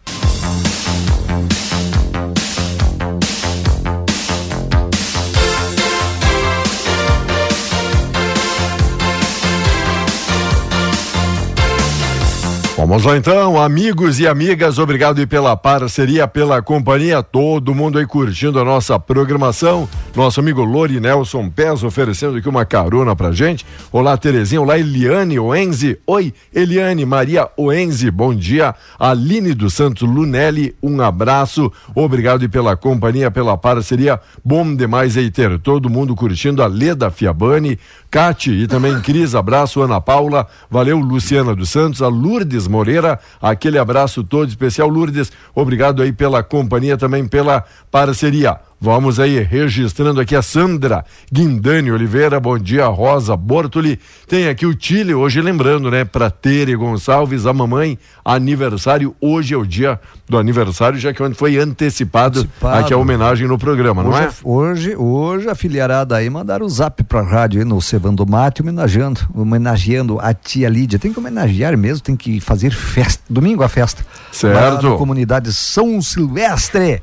Vamos 12.87 13.03
lá 13.03 13.17
então, 13.17 13.61
amigos 13.61 14.17
e 14.17 14.25
amigas, 14.25 14.79
obrigado 14.79 15.27
pela 15.27 15.57
parceria, 15.57 16.25
pela 16.25 16.61
companhia, 16.61 17.21
todo 17.21 17.75
mundo 17.75 17.99
aí 17.99 18.05
curtindo 18.05 18.61
a 18.61 18.63
nossa 18.63 18.97
programação. 18.97 19.89
Nosso 20.15 20.39
amigo 20.39 20.63
Lori 20.63 20.97
Nelson 20.97 21.49
Pez 21.49 21.83
oferecendo 21.83 22.37
aqui 22.37 22.47
uma 22.47 22.63
carona 22.63 23.13
pra 23.13 23.33
gente. 23.33 23.65
Olá, 23.91 24.15
Terezinha, 24.15 24.61
olá, 24.61 24.79
Eliane 24.79 25.37
Oenzi. 25.37 25.99
Oi, 26.07 26.33
Eliane 26.55 27.05
Maria 27.05 27.49
Oenzi, 27.57 28.09
bom 28.09 28.33
dia. 28.33 28.73
Aline 28.97 29.53
dos 29.53 29.73
Santos 29.73 30.07
Lunelli, 30.07 30.73
um 30.81 31.01
abraço. 31.01 31.69
Obrigado 31.93 32.47
pela 32.47 32.77
companhia, 32.77 33.29
pela 33.29 33.57
parceria. 33.57 34.17
Bom 34.45 34.73
demais 34.73 35.17
aí 35.17 35.29
ter 35.29 35.59
todo 35.59 35.89
mundo 35.89 36.15
curtindo 36.15 36.63
a 36.63 36.67
Leda 36.67 37.11
Fiabani, 37.11 37.77
Cati 38.09 38.51
e 38.51 38.67
também 38.67 38.99
Cris, 39.01 39.35
abraço, 39.35 39.81
Ana 39.81 39.99
Paula, 39.99 40.47
valeu, 40.69 40.97
Luciana 40.97 41.53
dos 41.55 41.69
Santos, 41.69 42.01
a 42.01 42.07
Lourdes 42.07 42.67
Moreira, 42.67 43.19
aquele 43.41 43.77
abraço 43.77 44.23
todo 44.23 44.47
especial, 44.47 44.87
Lourdes, 44.87 45.31
obrigado 45.53 46.01
aí 46.01 46.11
pela 46.13 46.41
companhia, 46.41 46.97
também 46.97 47.27
pela 47.27 47.63
parceria. 47.91 48.59
Vamos 48.79 49.19
aí 49.19 49.39
registrando 49.41 50.21
aqui 50.21 50.35
a 50.35 50.41
Sandra 50.43 51.03
Guindani 51.33 51.91
Oliveira, 51.91 52.39
bom 52.39 52.59
dia, 52.59 52.85
Rosa 52.85 53.35
Bortoli. 53.35 53.99
Tem 54.27 54.47
aqui 54.47 54.67
o 54.67 54.75
Chile, 54.79 55.15
hoje 55.15 55.41
lembrando, 55.41 55.89
né, 55.89 56.05
pra 56.05 56.29
Tere 56.29 56.75
Gonçalves, 56.75 57.47
a 57.47 57.53
mamãe, 57.53 57.97
aniversário. 58.23 59.15
Hoje 59.19 59.55
é 59.55 59.57
o 59.57 59.65
dia 59.65 59.99
do 60.29 60.37
aniversário, 60.37 60.99
já 60.99 61.11
que 61.11 61.23
ontem 61.23 61.33
foi 61.33 61.57
antecipado, 61.57 62.41
Antecipado. 62.41 62.77
aqui 62.77 62.93
a 62.93 62.97
homenagem 62.97 63.47
no 63.47 63.57
programa, 63.57 64.03
não 64.03 64.11
Hoje, 64.11 64.21
é? 64.21 64.25
a- 64.25 64.31
hoje, 64.43 64.95
hoje 64.95 65.49
a 65.49 65.55
filharada 65.55 66.15
aí 66.15 66.29
mandaram 66.29 66.63
o 66.63 66.69
zap 66.69 67.03
pra 67.03 67.23
rádio 67.23 67.59
aí 67.59 67.65
no 67.65 67.81
Cevando 67.81 68.27
Mate 68.27 68.61
homenageando, 68.61 69.21
homenageando 69.33 70.19
a 70.19 70.35
tia 70.35 70.69
Lídia. 70.69 70.99
Tem 70.99 71.11
que 71.11 71.17
homenagear 71.19 71.75
mesmo, 71.75 72.03
tem 72.03 72.15
que 72.15 72.39
fazer 72.39 72.69
festa. 72.71 73.23
Domingo 73.27 73.63
a 73.63 73.67
festa. 73.69 74.05
Certo. 74.31 74.85
Lá 74.85 74.91
na 74.91 74.97
comunidade 74.97 75.51
São 75.51 75.99
Silvestre. 75.99 77.01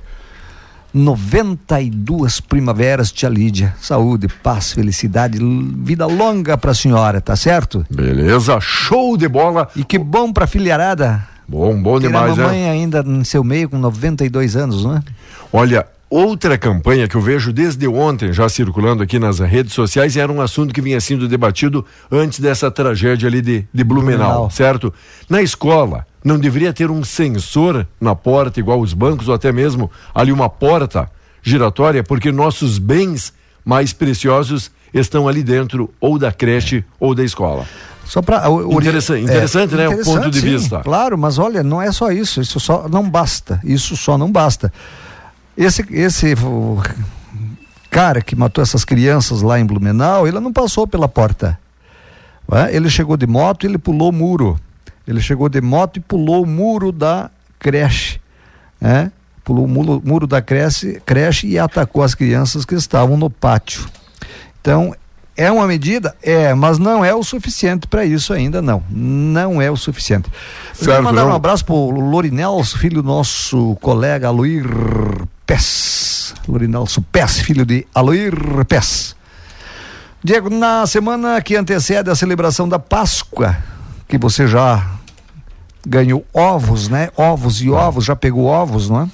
92 0.94 2.40
primaveras, 2.40 3.10
tia 3.10 3.28
Lídia. 3.28 3.74
Saúde, 3.80 4.28
paz, 4.28 4.72
felicidade, 4.72 5.38
vida 5.38 6.06
longa 6.06 6.56
pra 6.56 6.72
senhora, 6.72 7.20
tá 7.20 7.34
certo? 7.36 7.84
Beleza, 7.90 8.58
show 8.60 9.16
de 9.16 9.28
bola. 9.28 9.68
E 9.74 9.84
que 9.84 9.98
bom 9.98 10.32
pra 10.32 10.46
filharada. 10.46 11.22
Bom, 11.46 11.82
bom 11.82 11.98
Ter 12.00 12.06
a 12.06 12.08
demais, 12.08 12.36
né? 12.36 12.42
mamãe 12.44 12.70
ainda 12.70 13.04
em 13.06 13.22
seu 13.24 13.44
meio 13.44 13.68
com 13.68 13.78
92 13.78 14.56
anos, 14.56 14.84
não 14.84 14.96
é? 14.96 15.02
Olha, 15.52 15.86
outra 16.08 16.56
campanha 16.58 17.08
que 17.08 17.14
eu 17.16 17.20
vejo 17.20 17.52
desde 17.52 17.86
ontem 17.88 18.32
já 18.32 18.48
circulando 18.48 19.02
aqui 19.02 19.18
nas 19.18 19.38
redes 19.38 19.72
sociais 19.72 20.16
era 20.16 20.30
um 20.30 20.40
assunto 20.40 20.72
que 20.72 20.80
vinha 20.80 21.00
sendo 21.00 21.26
debatido 21.28 21.84
antes 22.10 22.38
dessa 22.40 22.70
tragédia 22.70 23.28
ali 23.28 23.40
de, 23.40 23.66
de 23.72 23.84
Blumenau, 23.84 24.18
Blumenau. 24.18 24.50
certo? 24.50 24.92
Na 25.28 25.42
escola, 25.42 26.06
não 26.24 26.38
deveria 26.38 26.72
ter 26.72 26.90
um 26.90 27.02
sensor 27.04 27.86
na 28.00 28.14
porta, 28.14 28.60
igual 28.60 28.80
os 28.80 28.92
bancos, 28.92 29.28
ou 29.28 29.34
até 29.34 29.50
mesmo 29.52 29.90
ali 30.14 30.30
uma 30.32 30.48
porta 30.48 31.10
giratória, 31.42 32.02
porque 32.02 32.30
nossos 32.32 32.78
bens 32.78 33.32
mais 33.64 33.92
preciosos 33.92 34.70
estão 34.92 35.26
ali 35.26 35.42
dentro, 35.42 35.90
ou 36.00 36.18
da 36.18 36.30
creche 36.30 36.84
ou 37.00 37.14
da 37.14 37.24
escola. 37.24 37.66
Só 38.04 38.20
para 38.22 38.42
Interessante- 38.70 39.22
interessante, 39.22 39.74
né, 39.74 39.88
o 39.88 40.04
ponto 40.04 40.30
de 40.30 40.40
vista. 40.40 40.80
Claro, 40.80 41.16
mas 41.16 41.38
olha, 41.38 41.62
não 41.62 41.80
é 41.80 41.90
só 41.90 42.10
isso, 42.12 42.40
isso 42.40 42.60
só 42.60 42.86
não 42.88 43.08
basta, 43.08 43.58
isso 43.64 43.96
só 43.96 44.16
não 44.18 44.30
basta. 44.30 44.70
Esse 45.56 45.84
esse 45.90 46.34
cara 47.90 48.20
que 48.20 48.34
matou 48.34 48.62
essas 48.62 48.84
crianças 48.84 49.40
lá 49.40 49.58
em 49.58 49.64
Blumenau, 49.64 50.26
ele 50.26 50.40
não 50.40 50.52
passou 50.52 50.86
pela 50.86 51.08
porta. 51.08 51.58
né? 52.50 52.74
Ele 52.74 52.90
chegou 52.90 53.16
de 53.16 53.26
moto, 53.26 53.64
e 53.64 53.68
ele 53.68 53.78
pulou 53.78 54.10
o 54.10 54.12
muro. 54.12 54.58
Ele 55.06 55.20
chegou 55.20 55.48
de 55.48 55.60
moto 55.60 55.98
e 55.98 56.00
pulou 56.00 56.42
o 56.42 56.46
muro 56.46 56.90
da 56.90 57.30
creche, 57.58 58.20
né? 58.80 59.12
Pulou 59.44 59.66
o 59.66 59.68
muro, 59.68 60.02
muro 60.04 60.26
da 60.26 60.40
creche, 60.40 61.00
creche 61.04 61.46
e 61.46 61.58
atacou 61.58 62.02
as 62.02 62.14
crianças 62.14 62.64
que 62.64 62.74
estavam 62.74 63.16
no 63.16 63.28
pátio. 63.28 63.86
Então, 64.60 64.94
É 65.36 65.50
uma 65.50 65.66
medida? 65.66 66.14
É, 66.22 66.54
mas 66.54 66.78
não 66.78 67.04
é 67.04 67.12
o 67.12 67.22
suficiente 67.24 67.88
para 67.88 68.04
isso 68.04 68.32
ainda, 68.32 68.62
não. 68.62 68.82
Não 68.88 69.60
é 69.60 69.68
o 69.70 69.76
suficiente. 69.76 70.30
Eu 70.80 70.86
quero 70.86 71.02
mandar 71.02 71.26
um 71.26 71.34
abraço 71.34 71.64
pro 71.64 71.90
Lorinelso, 71.90 72.78
filho 72.78 73.02
do 73.02 73.08
nosso 73.08 73.76
colega 73.80 74.28
Aloir 74.28 74.64
Pes. 75.44 76.34
Lorinelso 76.46 77.02
Pes, 77.02 77.40
filho 77.40 77.66
de 77.66 77.84
Aloir 77.92 78.32
Pes. 78.68 79.16
Diego, 80.22 80.48
na 80.48 80.86
semana 80.86 81.42
que 81.42 81.56
antecede 81.56 82.08
a 82.08 82.14
celebração 82.14 82.68
da 82.68 82.78
Páscoa, 82.78 83.56
que 84.06 84.16
você 84.16 84.46
já 84.46 84.88
ganhou 85.86 86.24
ovos, 86.32 86.88
né? 86.88 87.10
Ovos 87.16 87.60
e 87.60 87.68
ovos, 87.70 88.04
já 88.04 88.14
pegou 88.14 88.44
ovos, 88.46 88.88
não 88.88 89.02
é? 89.02 89.08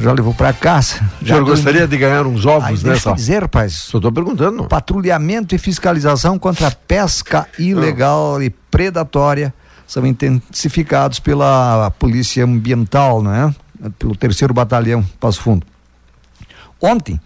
Já 0.00 0.12
levou 0.12 0.32
para 0.32 0.52
casa. 0.52 0.96
O 1.20 1.26
Já 1.26 1.34
senhor 1.34 1.44
gostaria 1.44 1.86
de 1.86 1.96
ganhar 1.98 2.26
uns 2.26 2.46
Ai, 2.46 2.52
ovos 2.54 2.82
deixa 2.82 2.88
nessa? 2.88 3.10
eu 3.10 3.14
dizer, 3.14 3.42
rapaz. 3.42 3.74
Só 3.74 4.00
tô 4.00 4.10
perguntando. 4.10 4.64
Patrulhamento 4.64 5.54
e 5.54 5.58
fiscalização 5.58 6.38
contra 6.38 6.68
a 6.68 6.70
pesca 6.70 7.46
ilegal 7.58 8.42
e 8.42 8.48
predatória 8.48 9.52
são 9.86 10.06
intensificados 10.06 11.20
pela 11.20 11.90
Polícia 11.98 12.44
Ambiental, 12.44 13.22
né? 13.22 13.54
Pelo 13.98 14.16
terceiro 14.16 14.54
batalhão 14.54 15.04
Passo 15.18 15.42
Fundo. 15.42 15.66
Ontem, 16.80 17.20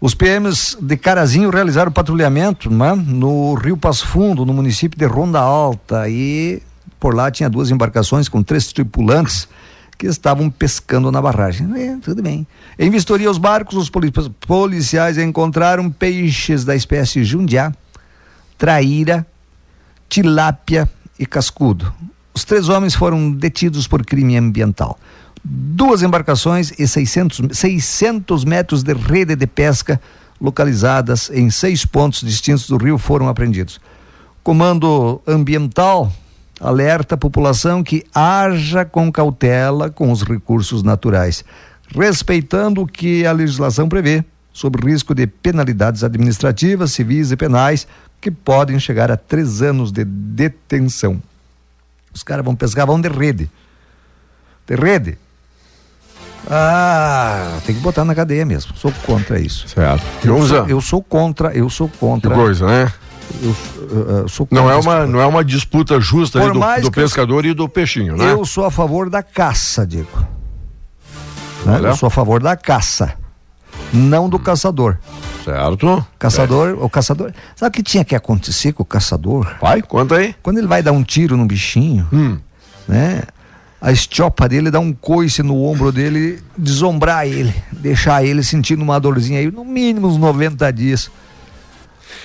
os 0.00 0.14
PMs 0.14 0.76
de 0.80 0.96
Carazinho 0.98 1.48
realizaram 1.48 1.90
patrulhamento 1.90 2.70
né? 2.70 2.94
no 2.94 3.54
Rio 3.54 3.76
Passo 3.76 4.06
Fundo, 4.06 4.44
no 4.44 4.52
município 4.52 4.98
de 4.98 5.06
Ronda 5.06 5.40
Alta. 5.40 6.08
E 6.10 6.62
por 6.98 7.14
lá 7.14 7.30
tinha 7.30 7.48
duas 7.48 7.70
embarcações 7.70 8.28
com 8.28 8.42
três 8.42 8.70
tripulantes 8.70 9.48
que 10.00 10.06
estavam 10.06 10.48
pescando 10.48 11.12
na 11.12 11.20
barragem. 11.20 11.70
É, 11.76 11.98
tudo 12.00 12.22
bem. 12.22 12.46
Em 12.78 12.88
vistoria 12.88 13.28
aos 13.28 13.36
barcos, 13.36 13.76
os 13.76 13.90
poli- 13.90 14.10
policiais 14.46 15.18
encontraram 15.18 15.90
peixes 15.90 16.64
da 16.64 16.74
espécie 16.74 17.22
jundiá, 17.22 17.70
traíra, 18.56 19.26
tilápia 20.08 20.88
e 21.18 21.26
cascudo. 21.26 21.92
Os 22.32 22.44
três 22.44 22.70
homens 22.70 22.94
foram 22.94 23.30
detidos 23.30 23.86
por 23.86 24.02
crime 24.02 24.38
ambiental. 24.38 24.98
Duas 25.44 26.00
embarcações 26.02 26.72
e 26.78 26.88
600, 26.88 27.58
600 27.58 28.42
metros 28.46 28.82
de 28.82 28.94
rede 28.94 29.36
de 29.36 29.46
pesca 29.46 30.00
localizadas 30.40 31.30
em 31.30 31.50
seis 31.50 31.84
pontos 31.84 32.22
distintos 32.22 32.66
do 32.66 32.78
rio 32.78 32.96
foram 32.96 33.28
apreendidos. 33.28 33.78
Comando 34.42 35.20
Ambiental 35.26 36.10
alerta 36.60 37.14
a 37.14 37.18
população 37.18 37.82
que 37.82 38.04
haja 38.14 38.84
com 38.84 39.10
cautela 39.10 39.88
com 39.90 40.12
os 40.12 40.22
recursos 40.22 40.82
naturais, 40.82 41.42
respeitando 41.96 42.82
o 42.82 42.86
que 42.86 43.24
a 43.26 43.32
legislação 43.32 43.88
prevê, 43.88 44.24
sob 44.52 44.78
risco 44.84 45.14
de 45.14 45.26
penalidades 45.26 46.04
administrativas, 46.04 46.92
civis 46.92 47.32
e 47.32 47.36
penais, 47.36 47.86
que 48.20 48.30
podem 48.30 48.78
chegar 48.78 49.10
a 49.10 49.16
três 49.16 49.62
anos 49.62 49.90
de 49.90 50.04
detenção. 50.04 51.22
Os 52.12 52.22
caras 52.22 52.44
vão 52.44 52.54
pescar, 52.54 52.86
vão 52.86 53.00
de 53.00 53.08
rede. 53.08 53.50
De 54.66 54.74
rede. 54.74 55.16
Ah, 56.48 57.58
tem 57.66 57.74
que 57.74 57.80
botar 57.80 58.04
na 58.04 58.14
cadeia 58.14 58.44
mesmo. 58.44 58.74
Sou 58.76 58.92
contra 59.06 59.38
isso. 59.38 59.68
Certo. 59.68 60.02
Eu 60.24 60.46
sou, 60.46 60.68
eu 60.68 60.80
sou 60.80 61.02
contra, 61.02 61.52
eu 61.54 61.68
sou 61.70 61.88
Que 61.88 61.98
contra. 61.98 62.34
coisa, 62.34 62.66
né? 62.66 62.92
Eu, 63.42 64.24
uh, 64.24 64.28
sou 64.28 64.46
Não 64.50 64.70
é 64.70 64.76
uma, 64.76 65.06
não 65.06 65.20
é 65.20 65.26
uma 65.26 65.44
disputa 65.44 65.98
justa 66.00 66.38
do, 66.40 66.52
do 66.52 66.60
que 66.60 66.86
eu- 66.86 66.90
pescador 67.04 67.44
e 67.46 67.54
do 67.54 67.68
peixinho, 67.68 68.16
né? 68.16 68.32
Eu 68.32 68.44
sou 68.44 68.64
a 68.66 68.70
favor 68.70 69.08
da 69.08 69.22
caça, 69.22 69.86
Diego. 69.86 70.26
Né? 71.64 71.80
Eu 71.82 71.96
sou 71.96 72.06
a 72.06 72.10
favor 72.10 72.42
da 72.42 72.56
caça, 72.56 73.14
não 73.92 74.28
do 74.28 74.38
caçador. 74.38 74.96
Certo. 75.44 76.04
Caçador, 76.18 76.76
o 76.82 76.88
caçador. 76.88 77.32
Sabe 77.56 77.68
o 77.70 77.72
que 77.72 77.82
tinha 77.82 78.04
que 78.04 78.14
acontecer 78.14 78.72
com 78.72 78.82
o 78.82 78.86
caçador? 78.86 79.54
Vai, 79.60 79.80
conta 79.82 80.16
aí. 80.16 80.34
Quando 80.42 80.58
ele 80.58 80.66
vai 80.66 80.82
dar 80.82 80.92
um 80.92 81.02
tiro 81.02 81.36
no 81.36 81.46
bichinho, 81.46 82.06
Hum. 82.12 82.38
né? 82.86 83.22
A 83.80 83.90
estiopa 83.90 84.46
dele 84.46 84.70
dá 84.70 84.78
um 84.78 84.92
coice 84.92 85.42
no 85.42 85.62
ombro 85.64 85.90
dele, 85.90 86.38
desombrar 86.56 87.26
ele, 87.26 87.54
deixar 87.72 88.22
ele 88.22 88.42
sentindo 88.42 88.82
uma 88.82 89.00
dorzinha 89.00 89.38
aí, 89.40 89.50
no 89.50 89.64
mínimo 89.64 90.06
uns 90.06 90.18
90 90.18 90.70
dias. 90.70 91.10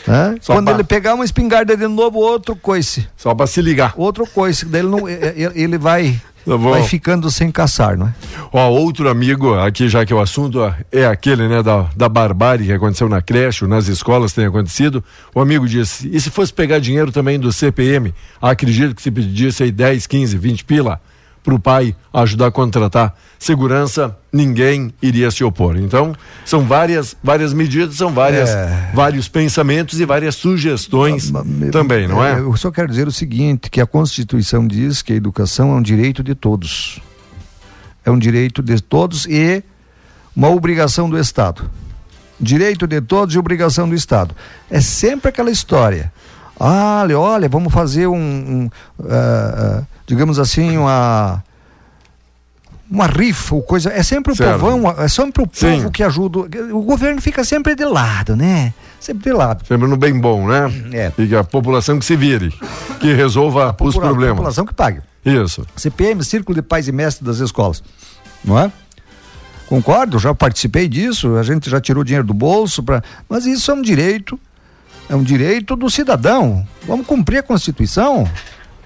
Né? 0.07 0.35
Quando 0.45 0.65
pra- 0.65 0.73
ele 0.75 0.83
pegar 0.83 1.15
uma 1.15 1.25
espingarda 1.25 1.75
de 1.75 1.87
novo, 1.87 2.19
outro 2.19 2.55
coice. 2.55 3.07
Só 3.17 3.33
pra 3.33 3.47
se 3.47 3.61
ligar. 3.61 3.93
Outro 3.97 4.25
coice. 4.27 4.65
Daí 4.65 4.81
ele, 4.81 4.89
não, 4.89 5.09
e- 5.09 5.13
e- 5.35 5.63
ele 5.63 5.77
vai, 5.77 6.19
Tá 6.45 6.55
vai 6.57 6.83
ficando 6.83 7.31
sem 7.31 7.49
caçar, 7.51 7.97
não 7.97 8.07
é? 8.07 8.13
Ó, 8.53 8.69
outro 8.69 9.09
amigo 9.09 9.55
aqui, 9.55 9.89
já 9.89 10.05
que 10.05 10.13
o 10.13 10.19
assunto 10.19 10.59
é 10.91 11.05
aquele, 11.07 11.47
né, 11.47 11.63
da, 11.63 11.87
da 11.95 12.07
barbárie 12.07 12.67
que 12.67 12.71
aconteceu 12.71 13.09
na 13.09 13.19
creche, 13.19 13.63
ou 13.63 13.69
nas 13.69 13.87
escolas 13.87 14.31
tem 14.31 14.45
acontecido, 14.45 15.03
o 15.33 15.41
amigo 15.41 15.67
disse, 15.67 16.07
e 16.13 16.21
se 16.21 16.29
fosse 16.29 16.53
pegar 16.53 16.77
dinheiro 16.77 17.11
também 17.11 17.39
do 17.39 17.51
CPM, 17.51 18.13
acredito 18.39 18.93
que 18.93 19.01
se 19.01 19.09
pedisse 19.09 19.63
aí 19.63 19.71
10, 19.71 20.05
15, 20.05 20.37
20 20.37 20.63
pila 20.65 21.01
pro 21.45 21.59
pai 21.59 21.95
ajudar 22.11 22.47
a 22.47 22.51
contratar 22.51 23.15
segurança, 23.37 24.17
ninguém 24.33 24.91
iria 24.99 25.29
se 25.29 25.43
opor. 25.43 25.77
Então, 25.77 26.15
são 26.43 26.61
várias, 26.65 27.15
várias 27.23 27.53
medidas, 27.53 27.95
são 27.95 28.11
várias, 28.11 28.49
É. 28.49 28.89
vários 28.93 29.27
pensamentos 29.27 29.99
e 29.99 30.05
várias 30.05 30.33
sugestões 30.35 31.31
também, 31.71 32.07
não 32.07 32.25
é? 32.25 32.39
Eu 32.39 32.57
só 32.57 32.71
quero 32.71 32.87
dizer 32.89 33.07
o 33.07 33.11
seguinte, 33.11 33.69
que 33.69 33.79
a 33.79 33.85
Constituição 33.85 34.65
diz 34.67 35.03
que 35.03 35.13
a 35.13 35.15
educação 35.15 35.71
é 35.71 35.75
um 35.75 35.81
direito 35.81 36.23
de 36.23 36.33
todos. 36.33 36.99
É 38.03 38.09
um 38.09 38.17
direito 38.17 38.63
de 38.63 38.81
todos 38.81 39.25
e 39.27 39.63
uma 40.35 40.49
obrigação 40.49 41.07
do 41.07 41.19
Estado. 41.19 41.69
Direito 42.39 42.87
de 42.87 42.99
todos 42.99 43.35
e 43.35 43.37
obrigação 43.37 43.87
do 43.87 43.93
Estado. 43.93 44.35
É 44.69 44.81
sempre 44.81 45.29
aquela 45.29 45.51
história. 45.51 46.11
Ah, 46.59 47.01
olha, 47.03 47.19
olha, 47.19 47.49
vamos 47.49 47.73
fazer 47.73 48.07
um, 48.07 48.15
um, 48.15 48.69
ah, 49.09 49.83
digamos 50.05 50.39
assim, 50.39 50.77
uma 50.77 51.43
uma 52.89 53.07
rifa 53.07 53.55
ou 53.55 53.63
coisa. 53.63 53.91
É 53.91 54.03
sempre 54.03 54.31
o 54.31 54.35
Certo. 54.35 54.59
povão, 54.59 54.93
é 54.97 55.07
sempre 55.07 55.43
o 55.43 55.49
Sim. 55.51 55.77
povo 55.77 55.91
que 55.91 56.03
ajuda. 56.03 56.39
O 56.71 56.81
governo 56.83 57.21
fica 57.21 57.43
sempre 57.43 57.75
de 57.75 57.83
lado, 57.83 58.35
né? 58.35 58.73
Sempre 58.99 59.23
de 59.23 59.33
lado. 59.33 59.65
Sempre 59.67 59.87
no 59.87 59.97
bem 59.97 60.19
bom, 60.19 60.47
né? 60.47 60.71
É. 60.93 61.11
E 61.17 61.35
a 61.35 61.43
população 61.43 61.99
que 61.99 62.05
se 62.05 62.15
vire, 62.15 62.53
que 62.99 63.13
resolva 63.13 63.75
os 63.79 63.95
problemas. 63.95 64.35
população 64.35 64.65
que 64.65 64.73
paga. 64.73 65.03
Isso. 65.25 65.65
CPM, 65.75 66.23
Círculo 66.23 66.55
de 66.55 66.61
Pais 66.61 66.87
e 66.87 66.91
Mestres 66.91 67.25
das 67.25 67.39
Escolas. 67.39 67.83
Não 68.43 68.59
é? 68.59 68.71
Concordo, 69.67 70.19
já 70.19 70.33
participei 70.35 70.87
disso, 70.87 71.35
a 71.37 71.43
gente 71.43 71.69
já 71.69 71.81
tirou 71.81 72.03
dinheiro 72.03 72.25
do 72.25 72.35
bolso, 72.35 72.83
pra... 72.83 73.01
mas 73.27 73.47
isso 73.47 73.71
é 73.71 73.73
um 73.73 73.81
direito, 73.81 74.39
é 75.09 75.15
um 75.15 75.23
direito 75.23 75.75
do 75.75 75.89
cidadão. 75.89 76.67
Vamos 76.85 77.05
cumprir 77.05 77.39
a 77.39 77.43
Constituição. 77.43 78.29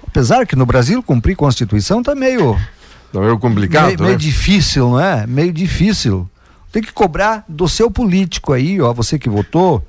Apesar 0.06 0.46
que 0.46 0.56
no 0.56 0.66
Brasil 0.66 1.02
cumprir 1.02 1.34
a 1.34 1.36
Constituição 1.36 2.02
tá 2.02 2.14
meio, 2.14 2.58
Não 3.12 3.28
é 3.28 3.38
complicado, 3.38 3.86
meio, 3.86 4.00
meio 4.00 4.12
né? 4.12 4.18
difícil, 4.18 4.90
não 4.90 5.00
é? 5.00 5.26
Meio 5.26 5.52
difícil. 5.52 6.28
Tem 6.72 6.82
que 6.82 6.92
cobrar 6.92 7.44
do 7.48 7.68
seu 7.68 7.90
político 7.90 8.52
aí, 8.52 8.80
ó, 8.80 8.92
você 8.92 9.18
que 9.18 9.28
votou, 9.28 9.84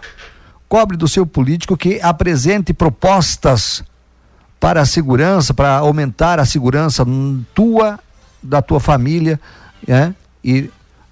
cobre 0.67 0.97
do 0.97 1.07
seu 1.07 1.25
político 1.25 1.77
que 1.77 1.99
apresente 2.01 2.73
propostas 2.73 3.83
para 4.59 4.81
a 4.81 4.85
segurança, 4.85 5.53
para 5.53 5.77
aumentar 5.77 6.39
a 6.39 6.45
segurança 6.45 7.03
tua, 7.53 7.99
da 8.41 8.61
tua 8.61 8.79
família, 8.79 9.39
é, 9.87 10.11
e 10.43 10.69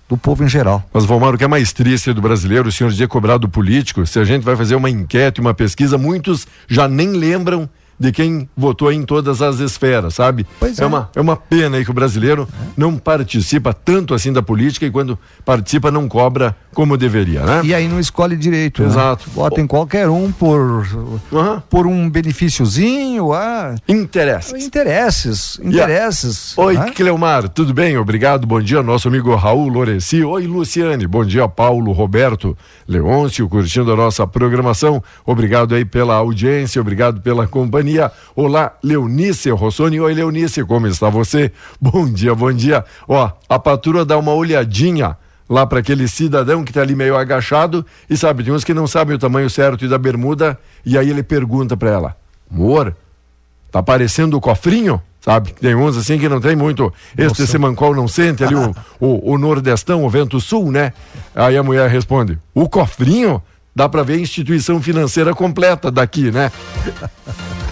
do 0.10 0.18
povo 0.18 0.44
em 0.44 0.50
geral. 0.50 0.84
Mas, 0.92 1.06
Valmar, 1.06 1.36
o 1.36 1.38
que 1.38 1.44
é 1.44 1.48
mais 1.48 1.72
triste 1.72 2.12
do 2.12 2.22
brasileiro, 2.22 2.68
o 2.68 2.72
senhor 2.72 2.90
dizia 2.90 3.08
cobrar 3.08 3.38
do 3.38 3.48
político, 3.48 4.06
se 4.08 4.18
a 4.18 4.24
gente 4.24 4.44
vai 4.44 4.56
fazer 4.56 4.76
uma 4.76 4.90
enquete, 4.90 5.40
uma 5.40 5.54
pesquisa, 5.54 5.98
muitos 6.00 6.48
já 6.68 6.88
nem 6.88 7.12
lembram 7.12 7.70
de 8.00 8.12
quem 8.14 8.48
votou 8.56 8.92
em 8.92 9.04
todas 9.04 9.42
as 9.42 9.60
esferas, 9.60 10.16
sabe? 10.16 10.48
Pois 10.60 10.80
é. 10.80 10.84
é. 10.84 10.88
Uma, 10.88 11.10
é 11.16 11.20
uma 11.20 11.36
pena 11.36 11.78
aí 11.78 11.84
que 11.84 11.92
o 11.92 11.94
brasileiro 11.94 12.48
não 12.78 12.98
participa 12.98 13.74
tanto 13.74 14.14
assim 14.14 14.32
da 14.32 14.42
política 14.42 14.86
e 14.86 14.92
quando 14.92 15.20
participa 15.44 15.92
não 15.92 16.08
cobra 16.08 16.56
como 16.74 16.96
deveria, 16.96 17.42
né? 17.44 17.62
E 17.64 17.74
aí 17.74 17.88
não 17.90 18.00
escolhe 18.00 18.38
direito. 18.38 18.82
né? 18.82 18.88
Exato. 18.88 19.30
Vota 19.32 19.60
em 19.60 19.68
qualquer 19.68 20.08
um 20.08 20.32
por, 20.32 20.88
Aham. 21.34 21.62
por 21.70 21.86
um 21.86 22.10
benefíciozinho, 22.10 23.34
ah, 23.34 23.76
Interessa. 23.88 24.58
interesses, 24.58 25.60
interesses. 25.62 26.58
Oi, 26.58 26.76
né? 26.78 26.92
Cleomar, 26.96 27.50
tudo 27.50 27.74
bem? 27.74 27.98
Obrigado, 27.98 28.48
bom 28.48 28.62
dia, 28.62 28.82
nosso 28.82 29.08
amigo 29.10 29.36
Raul 29.36 29.68
Loreci. 29.68 30.24
Oi, 30.24 30.48
Luciane, 30.48 31.06
bom 31.06 31.26
dia, 31.26 31.48
Paulo, 31.50 31.92
Roberto, 31.92 32.58
Leôncio, 32.88 33.50
curtindo 33.50 33.92
a 33.92 33.96
nossa 33.96 34.26
programação. 34.26 35.04
Obrigado 35.26 35.76
aí 35.76 35.84
pela 35.84 36.16
audiência, 36.16 36.80
obrigado 36.80 37.20
pela 37.22 37.46
companhia. 37.46 37.89
Olá, 38.36 38.74
Leonice 38.84 39.50
Rossoni. 39.50 40.00
Oi, 40.00 40.14
Leonice, 40.14 40.64
como 40.64 40.88
está 40.88 41.10
você? 41.10 41.52
Bom 41.80 42.06
dia, 42.12 42.36
bom 42.36 42.52
dia. 42.52 42.86
Ó, 43.08 43.32
a 43.48 43.60
patroa 43.60 44.06
dá 44.06 44.18
uma 44.18 44.34
olhadinha 44.34 45.18
lá 45.50 45.66
para 45.66 45.80
aquele 45.80 46.08
cidadão 46.08 46.64
que 46.64 46.72
tá 46.72 46.82
ali 46.82 46.96
meio 46.96 47.18
agachado 47.18 47.86
e 48.10 48.16
sabe, 48.16 48.44
tem 48.44 48.54
uns 48.54 48.64
que 48.64 48.74
não 48.74 48.86
sabem 48.86 49.16
o 49.16 49.20
tamanho 49.20 49.50
certo 49.50 49.88
da 49.88 49.98
bermuda 49.98 50.60
e 50.86 50.98
aí 50.98 51.10
ele 51.10 51.24
pergunta 51.24 51.76
para 51.76 51.90
ela, 51.90 52.18
amor, 52.52 52.96
Tá 53.72 53.84
parecendo 53.84 54.36
o 54.36 54.42
cofrinho, 54.42 55.00
sabe? 55.22 55.54
Tem 55.54 55.76
uns 55.76 55.96
assim 55.96 56.18
que 56.18 56.28
não 56.28 56.42
tem 56.42 56.56
muito. 56.56 56.92
Este 57.16 57.46
Semancol 57.46 57.94
não 57.94 58.08
sente 58.08 58.44
ali 58.44 58.56
o, 58.56 58.76
o, 59.00 59.34
o 59.34 59.38
Nordestão, 59.38 60.04
o 60.04 60.10
vento 60.10 60.40
sul, 60.40 60.72
né? 60.72 60.92
Aí 61.36 61.56
a 61.56 61.62
mulher 61.62 61.88
responde: 61.88 62.38
O 62.54 62.68
cofrinho? 62.68 63.42
dá 63.76 63.88
para 63.88 64.04
ver 64.04 64.16
a 64.16 64.20
instituição 64.20 64.82
financeira 64.82 65.34
completa 65.34 65.90
daqui, 65.90 66.32
né? 66.32 66.52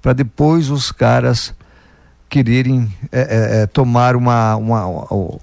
para 0.00 0.12
depois 0.12 0.70
os 0.70 0.92
caras 0.92 1.52
quererem 2.28 2.88
é, 3.10 3.20
é, 3.20 3.62
é, 3.62 3.66
tomar 3.66 4.14
uma, 4.14 4.54
uma, 4.54 4.86
uma- 4.86 5.38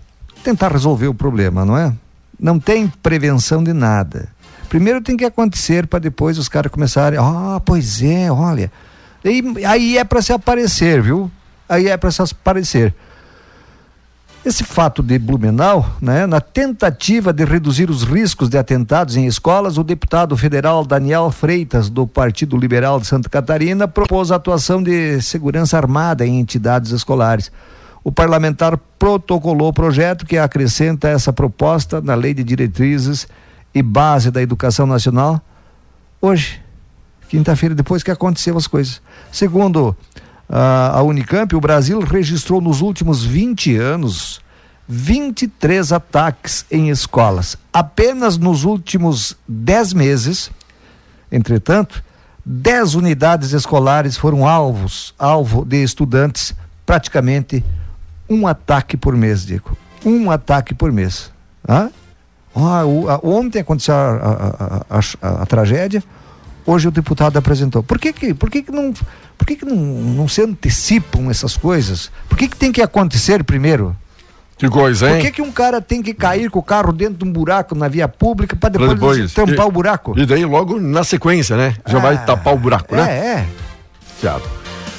tentar 0.46 0.72
resolver 0.72 1.08
o 1.08 1.14
problema, 1.14 1.66
não 1.66 1.78
é? 1.78 1.94
Não 2.40 2.60
tem 2.60 2.88
prevenção 2.88 3.64
de 3.64 3.74
nada. 3.74 4.30
Primeiro 4.70 5.02
tem 5.02 5.16
que 5.16 5.26
acontecer 5.26 5.88
para 5.88 6.00
depois 6.00 6.38
os 6.38 6.50
caras 6.50 6.72
começarem, 6.72 7.18
ah, 7.20 7.62
pois 7.66 8.02
é, 8.04 8.32
olha. 8.32 8.72
E, 9.24 9.66
aí 9.66 9.98
é 9.98 10.04
para 10.04 10.22
se 10.22 10.34
aparecer, 10.34 11.02
viu? 11.02 11.32
Aí 11.68 11.88
é 11.88 11.98
para 11.98 12.12
se 12.12 12.22
aparecer. 12.22 12.94
Esse 14.46 14.64
fato 14.64 15.04
de 15.04 15.20
Blumenau, 15.20 15.86
né, 16.02 16.26
na 16.26 16.40
tentativa 16.40 17.34
de 17.34 17.44
reduzir 17.44 17.90
os 17.90 18.04
riscos 18.04 18.48
de 18.48 18.58
atentados 18.58 19.18
em 19.18 19.26
escolas, 19.26 19.78
o 19.78 19.84
deputado 19.84 20.38
federal 20.38 20.86
Daniel 20.86 21.30
Freitas, 21.32 21.90
do 21.90 22.08
Partido 22.08 22.56
Liberal 22.56 22.98
de 22.98 23.08
Santa 23.08 23.28
Catarina, 23.28 23.90
propôs 23.90 24.32
a 24.32 24.38
atuação 24.38 24.82
de 24.82 25.22
segurança 25.22 25.76
armada 25.76 26.26
em 26.26 26.40
entidades 26.40 26.92
escolares. 26.92 27.52
O 28.08 28.12
parlamentar 28.14 28.78
protocolou 28.98 29.68
o 29.68 29.74
projeto 29.74 30.26
que 30.26 30.38
acrescenta 30.38 31.10
essa 31.10 31.34
proposta 31.34 32.00
na 32.00 32.16
Lei 32.16 32.34
de 32.34 32.42
Diretrizes 32.42 33.28
e 33.76 33.82
Base 33.82 34.32
da 34.32 34.42
Educação 34.42 34.88
Nacional 34.88 35.42
hoje, 36.22 36.62
quinta-feira, 37.28 37.76
depois 37.76 38.04
que 38.04 38.10
aconteceu 38.10 38.56
as 38.56 38.66
coisas. 38.66 39.02
Segundo 39.30 39.94
ah, 40.48 40.94
a 40.94 41.04
Unicamp, 41.04 41.54
o 41.54 41.60
Brasil 41.60 42.00
registrou 42.00 42.62
nos 42.62 42.80
últimos 42.80 43.26
20 43.26 43.76
anos 43.76 44.40
23 44.88 45.92
ataques 45.92 46.66
em 46.72 46.90
escolas. 46.90 47.58
Apenas 47.74 48.38
nos 48.38 48.64
últimos 48.64 49.36
10 49.50 49.92
meses, 49.92 50.50
entretanto, 51.30 52.02
10 52.46 52.96
unidades 52.96 53.52
escolares 53.52 54.16
foram 54.16 54.48
alvos, 54.48 55.14
alvo 55.20 55.66
de 55.66 55.84
estudantes, 55.84 56.56
praticamente 56.86 57.66
um 58.30 58.48
ataque 58.48 58.98
por 58.98 59.16
mês, 59.16 59.46
Diego. 59.46 59.78
Um 60.06 60.30
ataque 60.32 60.74
por 60.74 60.92
mês. 60.92 61.32
Hã? 61.68 61.90
Ah, 62.56 62.86
o- 62.86 63.10
a- 63.10 63.20
ontem 63.24 63.60
aconteceu 63.60 63.94
a, 63.94 64.84
a- 64.90 65.42
a- 65.42 65.46
tragédia, 65.46 66.04
hoje 66.66 66.88
o 66.88 66.92
deputado 66.92 67.38
apresentou. 67.38 67.84
Por 67.84 68.00
que 68.00 68.12
que, 68.14 68.34
por 68.34 68.50
que, 68.50 68.64
que, 68.64 68.72
não, 68.72 68.94
por 69.38 69.46
que, 69.46 69.56
que 69.58 69.66
não, 69.66 69.76
não 69.76 70.28
se 70.28 70.42
antecipam 70.42 71.30
essas 71.30 71.56
coisas? 71.56 72.10
Por 72.28 72.38
que, 72.38 72.48
que 72.48 72.56
tem 72.58 72.72
que 72.72 72.82
acontecer 72.82 73.44
primeiro? 73.44 73.96
Que 74.58 74.68
coisa, 74.68 75.08
Por 75.08 75.16
hein? 75.18 75.22
que, 75.22 75.32
que 75.34 75.42
um 75.44 75.52
cara 75.52 75.80
tem 75.80 76.02
que 76.02 76.16
cair 76.16 76.50
com 76.50 76.58
o 76.58 76.64
carro 76.64 76.92
dentro 76.92 77.18
de 77.18 77.26
um 77.26 77.32
buraco 77.32 77.76
na 77.76 77.88
via 77.88 78.08
pública 78.08 78.56
para 78.56 78.70
depois, 78.72 78.96
depois. 78.96 79.34
tampar 79.34 79.66
E- 79.66 79.70
o 79.70 79.72
buraco? 79.72 80.18
E 80.18 80.26
daí 80.26 80.44
logo 80.46 80.80
na 80.80 81.04
sequência, 81.04 81.56
né? 81.56 81.76
Já 81.86 82.00
Ah, 82.00 82.02
vai 82.02 82.26
tapar 82.26 82.56
o 82.56 82.58
buraco, 82.58 82.96
é, 82.96 82.98
né? 82.98 83.12
É, 83.18 83.46
Certo. 84.20 84.50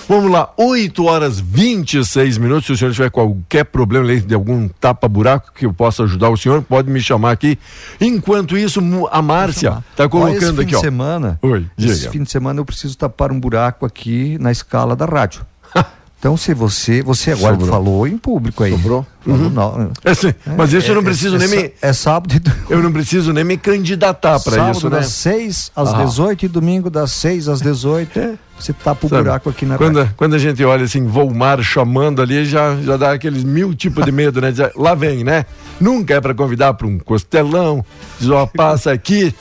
Vamos 0.08 0.30
lá, 0.32 0.50
8 0.56 1.04
horas 1.04 1.38
26 1.38 2.38
minutos. 2.38 2.64
Se 2.64 2.72
o 2.72 2.76
senhor 2.78 2.94
tiver 2.94 3.10
qualquer 3.10 3.64
problema 3.64 4.18
de 4.18 4.34
algum 4.34 4.66
tapa-buraco 4.66 5.52
que 5.52 5.66
eu 5.66 5.74
possa 5.74 6.04
ajudar 6.04 6.30
o 6.30 6.36
senhor, 6.36 6.62
pode 6.62 6.90
me 6.90 6.98
chamar 6.98 7.32
aqui. 7.32 7.58
Enquanto 8.00 8.56
isso, 8.56 8.80
a 9.10 9.20
Márcia 9.20 9.84
está 9.90 10.08
colocando 10.08 10.38
esse 10.38 10.52
fim 10.54 10.62
aqui, 10.62 10.74
de 10.76 10.80
semana, 10.80 11.38
Oi, 11.42 11.66
esse 11.76 12.08
fim 12.08 12.22
de 12.22 12.30
semana 12.30 12.58
eu 12.58 12.64
preciso 12.64 12.96
tapar 12.96 13.30
um 13.30 13.38
buraco 13.38 13.84
aqui 13.84 14.38
na 14.40 14.50
escala 14.50 14.96
da 14.96 15.04
rádio. 15.04 15.44
Então, 16.18 16.36
se 16.36 16.52
você, 16.52 17.00
você 17.00 17.30
agora 17.30 17.52
Sobrou. 17.54 17.68
falou 17.70 18.06
em 18.08 18.18
público 18.18 18.64
aí. 18.64 18.72
Sobrou? 18.72 19.06
Falou, 19.24 19.50
não. 19.50 19.90
É, 20.04 20.12
sim, 20.14 20.34
mas 20.56 20.72
isso 20.72 20.90
eu 20.90 20.96
não 20.96 21.02
É- 21.02 21.04
preciso 21.04 21.36
é, 21.36 21.38
nem 21.38 21.48
é, 21.58 21.62
me. 21.62 21.72
É 21.80 21.92
sábado 21.92 22.34
e 22.34 22.40
do- 22.40 22.52
Eu 22.68 22.82
não 22.82 22.90
preciso 22.92 23.32
nem 23.32 23.44
me 23.44 23.56
candidatar 23.56 24.40
para 24.40 24.52
sábado 24.56 24.76
isso, 24.78 24.90
né? 24.90 24.96
das 24.96 25.06
6 25.12 25.70
às 25.76 25.94
Ah. 25.94 26.04
18 26.04 26.44
e 26.44 26.48
domingo 26.48 26.90
das 26.90 27.12
6 27.12 27.48
às 27.48 27.60
18. 27.60 28.18
É. 28.18 28.34
Você 28.58 28.72
tapa 28.72 29.06
o 29.06 29.08
Sabe, 29.08 29.22
buraco 29.22 29.48
aqui 29.48 29.64
na 29.64 29.76
quando, 29.78 30.10
quando 30.16 30.34
a 30.34 30.38
gente 30.38 30.64
olha 30.64 30.82
assim, 30.84 31.06
Volmar 31.06 31.62
chamando 31.62 32.20
ali, 32.20 32.44
já, 32.44 32.74
já 32.82 32.96
dá 32.96 33.12
aqueles 33.12 33.44
mil 33.44 33.72
tipos 33.72 34.04
de 34.04 34.10
medo, 34.10 34.40
né? 34.40 34.50
Diz, 34.50 34.68
Lá 34.74 34.96
vem, 34.96 35.22
né? 35.22 35.46
Nunca 35.80 36.14
é 36.14 36.20
para 36.20 36.34
convidar 36.34 36.74
para 36.74 36.88
um 36.88 36.98
costelão, 36.98 37.84
diz, 38.18 38.28
ó, 38.28 38.44
passa 38.44 38.90
aqui, 38.90 39.32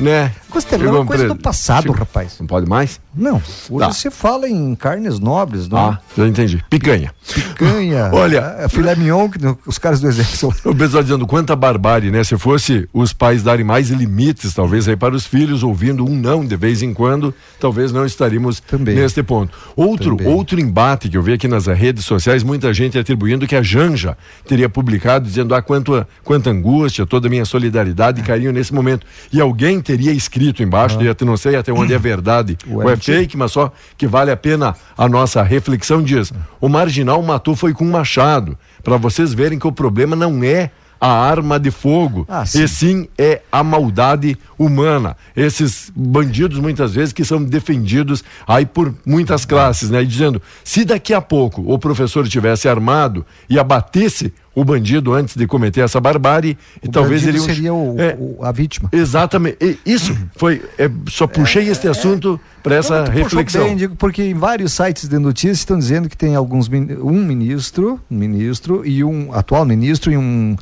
né? 0.00 0.32
Costelão 0.54 0.84
Chegou 0.86 1.02
é 1.02 1.06
coisa 1.06 1.24
pre- 1.24 1.34
do 1.34 1.40
passado, 1.40 1.82
Chegou- 1.82 1.96
rapaz. 1.96 2.36
Não 2.40 2.46
pode 2.46 2.68
mais? 2.68 3.00
Não, 3.14 3.42
hoje 3.68 3.86
Tá. 3.86 3.92
você 3.92 4.10
fala 4.10 4.48
em 4.48 4.74
carnes 4.74 5.18
nobres, 5.18 5.68
não 5.68 5.78
Ah, 5.78 5.98
já 6.16 6.26
entendi. 6.26 6.64
Picanha. 6.70 7.12
Picanha, 7.34 8.10
Olha- 8.14 8.54
é, 8.60 8.68
filé 8.68 8.94
mignon, 8.94 9.28
que 9.28 9.38
os 9.66 9.78
caras 9.78 10.00
do 10.00 10.08
exército. 10.08 10.54
O 10.64 10.74
pessoal 10.74 11.02
dizendo 11.02 11.26
quanta 11.26 11.54
barbárie, 11.56 12.10
né? 12.10 12.22
Se 12.24 12.38
fosse 12.38 12.88
os 12.92 13.12
pais 13.12 13.42
darem 13.42 13.64
mais 13.64 13.90
limites, 13.90 14.54
talvez 14.54 14.88
aí 14.88 14.96
para 14.96 15.14
os 15.14 15.26
filhos, 15.26 15.62
ouvindo 15.64 16.04
um 16.04 16.14
não 16.14 16.44
de 16.46 16.56
vez 16.56 16.82
em 16.82 16.94
quando, 16.94 17.34
talvez 17.60 17.90
não 17.92 18.06
estaríamos 18.06 18.60
Também. 18.60 18.94
neste 18.94 19.22
ponto. 19.22 19.56
Outro, 19.74 20.16
Também. 20.16 20.32
outro 20.32 20.60
embate 20.60 21.08
que 21.08 21.16
eu 21.16 21.22
vi 21.22 21.32
aqui 21.32 21.48
nas 21.48 21.66
redes 21.66 22.04
sociais, 22.04 22.42
muita 22.44 22.72
gente 22.72 22.96
atribuindo 22.98 23.46
que 23.46 23.56
a 23.56 23.62
Janja 23.62 24.16
teria 24.46 24.68
publicado 24.68 25.24
dizendo 25.26 25.54
ah, 25.54 25.60
quanto, 25.62 26.06
quanta 26.22 26.50
angústia, 26.50 27.04
toda 27.04 27.26
a 27.26 27.30
minha 27.30 27.44
solidariedade 27.44 28.20
e 28.20 28.24
carinho 28.24 28.52
nesse 28.52 28.72
momento. 28.72 29.04
E 29.32 29.40
alguém 29.40 29.80
teria 29.80 30.12
escrito 30.12 30.43
embaixo, 30.62 31.00
e 31.02 31.08
até 31.08 31.24
não 31.24 31.36
sei 31.36 31.56
até 31.56 31.72
onde 31.72 31.92
é 31.94 31.98
verdade 31.98 32.56
O 32.66 32.76
ou 32.82 32.90
é 32.90 32.96
fake, 32.96 33.36
mas 33.36 33.52
só 33.52 33.72
que 33.96 34.06
vale 34.06 34.30
a 34.30 34.36
pena 34.36 34.74
a 34.96 35.08
nossa 35.08 35.42
reflexão 35.42 36.02
diz. 36.02 36.32
O 36.60 36.68
marginal 36.68 37.22
matou 37.22 37.54
foi 37.56 37.72
com 37.72 37.84
um 37.84 37.90
machado, 37.90 38.56
para 38.82 38.96
vocês 38.96 39.32
verem 39.32 39.58
que 39.58 39.66
o 39.66 39.72
problema 39.72 40.14
não 40.16 40.42
é 40.44 40.70
a 41.00 41.08
arma 41.08 41.58
de 41.60 41.70
fogo, 41.70 42.24
Ah, 42.28 42.46
sim. 42.46 42.62
e 42.62 42.68
sim 42.68 43.08
é 43.18 43.42
a 43.52 43.62
maldade 43.62 44.38
humana. 44.58 45.16
Esses 45.36 45.92
bandidos 45.94 46.58
muitas 46.58 46.94
vezes 46.94 47.12
que 47.12 47.24
são 47.24 47.42
defendidos 47.44 48.24
aí 48.46 48.64
por 48.64 48.94
muitas 49.04 49.44
classes, 49.44 49.90
né? 49.90 50.02
E 50.02 50.06
dizendo, 50.06 50.40
se 50.62 50.82
daqui 50.82 51.12
a 51.12 51.20
pouco 51.20 51.62
o 51.70 51.78
professor 51.78 52.26
tivesse 52.26 52.68
armado 52.68 53.26
e 53.50 53.58
abatesse 53.58 54.32
o 54.54 54.64
bandido 54.64 55.12
antes 55.12 55.34
de 55.36 55.46
cometer 55.46 55.80
essa 55.80 56.00
barbárie, 56.00 56.56
e 56.82 56.86
O 56.88 56.90
talvez 56.90 57.26
ele 57.26 57.40
seria 57.40 57.74
o, 57.74 57.96
É, 58.00 58.16
o- 58.18 58.44
a 58.44 58.52
vítima. 58.52 58.88
Exatamente. 58.92 59.56
E 59.60 59.78
Isso 59.84 60.16
foi. 60.36 60.62
é, 60.78 60.88
só 61.08 61.26
puxei 61.26 61.68
este 61.68 61.88
assunto 61.88 62.38
para 62.62 62.76
essa 62.76 63.02
Não, 63.04 63.10
reflexão. 63.12 63.64
bem, 63.64 63.76
digo, 63.76 63.96
porque 63.96 64.22
em 64.22 64.34
vários 64.34 64.72
sites 64.72 65.08
de 65.08 65.18
notícias 65.18 65.58
estão 65.58 65.76
dizendo 65.78 66.08
que 66.08 66.16
tem 66.16 66.36
alguns 66.36 66.68
um 66.68 67.24
ministro, 67.24 68.00
um 68.10 68.16
ministro 68.16 68.86
e 68.86 69.02
um 69.02 69.32
atual 69.34 69.64
ministro 69.64 70.12
e 70.12 70.16
um 70.16 70.56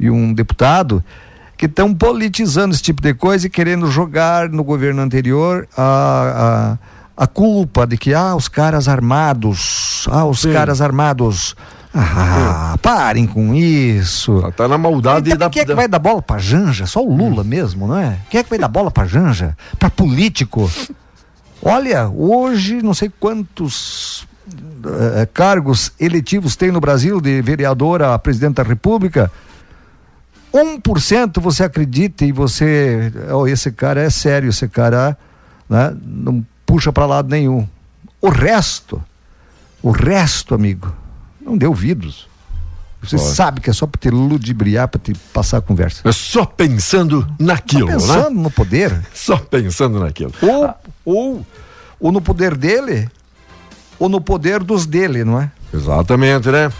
e 0.00 0.10
um 0.10 0.32
deputado 0.32 1.04
que 1.56 1.66
estão 1.66 1.94
politizando 1.94 2.74
esse 2.74 2.82
tipo 2.82 3.00
de 3.00 3.14
coisa 3.14 3.46
e 3.46 3.50
querendo 3.50 3.86
jogar 3.88 4.48
no 4.48 4.64
governo 4.64 5.00
anterior 5.02 5.68
a, 5.76 6.78
a, 7.16 7.24
a 7.24 7.26
culpa 7.28 7.86
de 7.86 7.96
que 7.96 8.12
ah 8.12 8.34
os 8.34 8.48
caras 8.48 8.88
armados, 8.88 10.06
ah 10.10 10.24
os 10.24 10.40
Sim. 10.40 10.52
caras 10.52 10.80
armados, 10.80 11.54
ah 11.94 12.76
parem 12.82 13.26
com 13.26 13.54
isso. 13.54 14.38
Ela 14.40 14.52
Tá 14.52 14.66
na 14.68 14.76
maldade 14.76 15.28
Então, 15.30 15.38
da. 15.46 15.50
quem 15.50 15.62
é 15.62 15.64
que 15.64 15.74
vai 15.74 15.86
dar 15.88 15.98
bola 15.98 16.20
pra 16.20 16.38
Janja? 16.38 16.86
Só 16.86 17.02
o 17.04 17.14
Lula 17.14 17.44
mesmo, 17.44 17.86
não 17.86 17.96
é? 17.98 18.18
Quem 18.28 18.40
é 18.40 18.42
que 18.44 18.50
vai 18.50 18.58
dar 18.58 18.68
bola 18.68 18.90
pra 18.90 19.06
Janja? 19.06 19.56
Pra 19.78 19.88
político? 19.88 20.70
Olha, 21.62 22.08
hoje 22.08 22.82
não 22.82 22.92
sei 22.92 23.10
quantos 23.20 24.26
eh, 24.84 25.26
cargos 25.32 25.92
eletivos 25.98 26.56
tem 26.56 26.70
no 26.70 26.80
Brasil, 26.80 27.20
de 27.20 27.40
vereador 27.40 28.02
a 28.02 28.18
presidente 28.18 28.56
da 28.56 28.62
República, 28.62 29.30
1% 30.52 31.40
você 31.40 31.64
acredita 31.64 32.24
e 32.24 32.32
você, 32.32 33.12
oh, 33.32 33.46
esse 33.46 33.72
cara 33.72 34.00
é 34.02 34.10
sério, 34.10 34.50
esse 34.50 34.68
cara 34.68 35.16
né, 35.68 35.94
não 36.04 36.44
puxa 36.66 36.92
para 36.92 37.06
lado 37.06 37.28
nenhum. 37.28 37.66
O 38.20 38.28
resto, 38.28 39.02
o 39.82 39.90
resto, 39.90 40.54
amigo, 40.54 40.92
não 41.44 41.56
dê 41.56 41.66
ouvidos. 41.66 42.26
Você 43.02 43.16
Pode. 43.16 43.28
sabe 43.34 43.60
que 43.60 43.68
é 43.68 43.72
só 43.72 43.86
para 43.86 44.00
te 44.00 44.08
ludibriar, 44.08 44.88
para 44.88 44.98
te 45.00 45.12
passar 45.32 45.58
a 45.58 45.60
conversa. 45.60 46.08
É 46.08 46.12
só 46.12 46.46
pensando 46.46 47.26
naquilo, 47.38 47.86
Tá 47.88 47.92
pensando 47.94 48.30
né? 48.36 48.42
no 48.42 48.50
poder. 48.50 49.02
Só 49.12 49.36
pensando 49.36 50.00
naquilo. 50.00 50.32
Ou, 50.40 50.74
ou, 51.04 51.46
ou 52.00 52.12
no 52.12 52.22
poder 52.22 52.56
dele, 52.56 53.10
ou 53.98 54.08
no 54.08 54.20
poder 54.22 54.62
dos 54.62 54.86
dele, 54.86 55.22
não 55.22 55.38
é? 55.38 55.50
Exatamente, 55.72 56.48
né? 56.48 56.72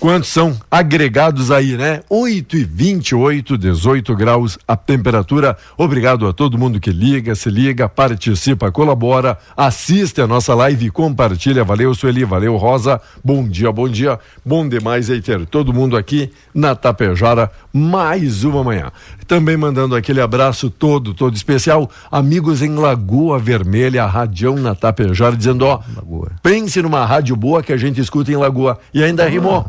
Quantos 0.00 0.28
são 0.28 0.56
agregados 0.70 1.50
aí, 1.50 1.76
né? 1.76 2.02
8 2.08 2.56
e 2.56 2.64
28, 2.64 3.58
18 3.58 4.14
graus 4.14 4.56
a 4.66 4.76
temperatura. 4.76 5.56
Obrigado 5.76 6.28
a 6.28 6.32
todo 6.32 6.56
mundo 6.56 6.78
que 6.78 6.92
liga, 6.92 7.34
se 7.34 7.50
liga, 7.50 7.88
participa, 7.88 8.70
colabora, 8.70 9.36
assiste 9.56 10.20
a 10.20 10.26
nossa 10.26 10.54
live 10.54 10.86
e 10.86 10.90
compartilha. 10.90 11.64
Valeu, 11.64 11.92
Sueli, 11.96 12.24
valeu, 12.24 12.56
Rosa. 12.56 13.00
Bom 13.24 13.48
dia, 13.48 13.72
bom 13.72 13.88
dia. 13.88 14.20
Bom 14.46 14.68
demais 14.68 15.10
aí 15.10 15.20
ter 15.20 15.44
todo 15.46 15.74
mundo 15.74 15.96
aqui 15.96 16.30
na 16.54 16.76
Tapejara 16.76 17.50
mais 17.72 18.44
uma 18.44 18.62
manhã. 18.62 18.92
Também 19.26 19.56
mandando 19.56 19.96
aquele 19.96 20.20
abraço 20.20 20.70
todo, 20.70 21.12
todo 21.12 21.34
especial. 21.34 21.90
Amigos 22.08 22.62
em 22.62 22.72
Lagoa 22.76 23.36
Vermelha, 23.40 24.06
Radião 24.06 24.54
na 24.54 24.76
Tapejara, 24.76 25.36
dizendo, 25.36 25.66
ó, 25.66 25.80
Lagoa. 25.96 26.30
pense 26.40 26.80
numa 26.80 27.04
rádio 27.04 27.34
boa 27.34 27.64
que 27.64 27.72
a 27.72 27.76
gente 27.76 28.00
escuta 28.00 28.30
em 28.30 28.36
Lagoa. 28.36 28.78
E 28.94 29.02
ainda 29.02 29.28
rimou. 29.28 29.66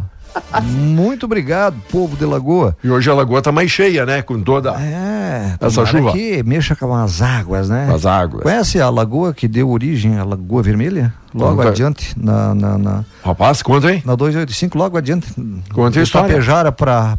Muito 0.64 1.26
obrigado, 1.26 1.76
povo 1.92 2.16
de 2.18 2.26
Lagoa. 2.26 2.76
E 2.84 2.90
hoje 2.90 3.10
a 3.10 3.14
lagoa 3.14 3.42
tá 3.42 3.52
mais 3.52 3.70
cheia, 3.70 4.06
né? 4.06 4.22
Com 4.22 4.42
toda 4.42 4.72
É, 4.82 5.56
Essa 5.62 5.86
chuva. 5.86 6.12
que 6.12 6.42
mexa 6.44 6.76
com 6.76 6.94
as 6.94 7.22
águas, 7.22 7.70
né? 7.70 7.90
as 7.94 8.06
águas. 8.06 8.44
Conhece 8.44 8.80
a 8.80 8.90
lagoa 8.90 9.34
que 9.34 9.48
deu 9.48 9.70
origem 9.70 10.18
à 10.18 10.24
Lagoa 10.24 10.64
Vermelha? 10.64 11.14
Logo 11.34 11.58
Conta. 11.58 11.70
adiante, 11.70 12.16
na, 12.18 12.56
na, 12.56 12.78
na, 12.80 13.06
Rapaz, 13.24 13.62
conta 13.62 13.88
aí. 13.90 14.02
na 14.04 14.16
285, 14.16 14.76
logo 14.76 14.98
adiante. 14.98 15.28
Conta 15.72 16.00
a 16.00 16.04
história. 16.04 16.28
Tapejara 16.30 16.72
pra 16.72 17.18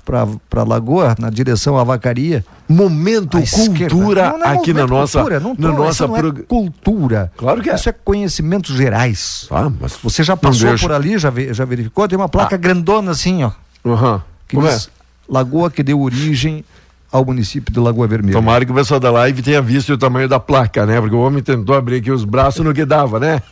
Lagoa, 0.67 1.15
na 1.17 1.31
direção 1.31 1.79
à 1.79 1.85
Vacaria. 1.85 2.45
Momento 2.69 3.39
à 3.39 3.41
cultura 3.43 4.31
Não, 4.33 4.39
não 4.39 4.47
é 4.47 4.55
aqui 4.57 4.73
na 4.75 4.85
nossa, 4.87 5.19
cultura, 5.19 5.39
não 5.41 5.55
tô- 5.55 5.63
na 5.63 5.73
nossa 5.73 6.07
não 6.09 6.17
é 6.17 6.19
prog- 6.21 6.43
cultura. 6.43 7.31
Claro 7.37 7.63
que 7.63 7.71
é. 7.71 7.75
Isso 7.77 7.89
é 7.89 7.93
conhecimentos 7.93 8.75
gerais. 8.77 9.47
Ah, 9.51 9.71
mas 9.81 9.97
Você 10.03 10.25
já 10.25 10.37
passou 10.37 10.77
por 10.79 10.91
ali, 10.91 11.17
já, 11.17 11.33
já 11.53 11.65
verificou? 11.65 12.09
Tem 12.09 12.19
uma 12.19 12.29
placa 12.29 12.57
grandona 12.57 13.13
assim, 13.13 13.45
ó. 13.45 13.53
Aham. 13.87 14.23
Que 14.49 14.57
Como 14.57 14.67
é? 14.67 14.73
diz 14.75 14.91
Lagoa 15.29 15.71
que 15.71 15.83
deu 15.85 16.01
origem 16.01 16.65
ao 17.13 17.25
município 17.25 17.73
de 17.73 17.79
Lagoa 17.81 18.07
Vermelha. 18.09 18.33
Tomara 18.35 18.65
que 18.65 18.71
o 18.71 18.75
pessoal 18.75 18.99
da 19.01 19.11
live 19.11 19.43
tenha 19.43 19.61
visto 19.63 19.93
o 19.93 19.99
tamanho 19.99 20.29
da 20.29 20.39
placa, 20.41 20.85
né? 20.87 21.01
Porque 21.01 21.15
o 21.15 21.21
homem 21.21 21.43
tentou 21.43 21.75
abrir 21.77 21.97
aqui 21.97 22.11
os 22.11 22.25
braços 22.25 22.65
no 22.65 22.73
que 22.75 22.85
dava, 22.85 23.19
né? 23.21 23.43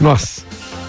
Nossa. 0.00 0.42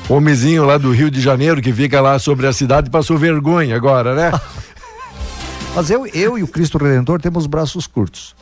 Homenzinho 0.10 0.66
lá 0.66 0.78
do 0.78 0.92
Rio 0.92 1.10
de 1.10 1.22
Janeiro 1.22 1.62
que 1.62 1.72
fica 1.72 2.02
lá 2.02 2.20
sobre 2.20 2.46
a 2.46 2.54
cidade 2.54 2.90
passou 2.90 3.18
vergonha 3.18 3.76
agora, 3.76 4.14
né? 4.16 4.32
Mas 5.76 5.90
eu, 5.90 6.06
eu 6.08 6.38
e 6.38 6.44
o 6.44 6.48
Cristo 6.48 6.78
Redentor 6.78 7.20
temos 7.22 7.48
braços 7.48 7.88
curtos. 7.88 8.36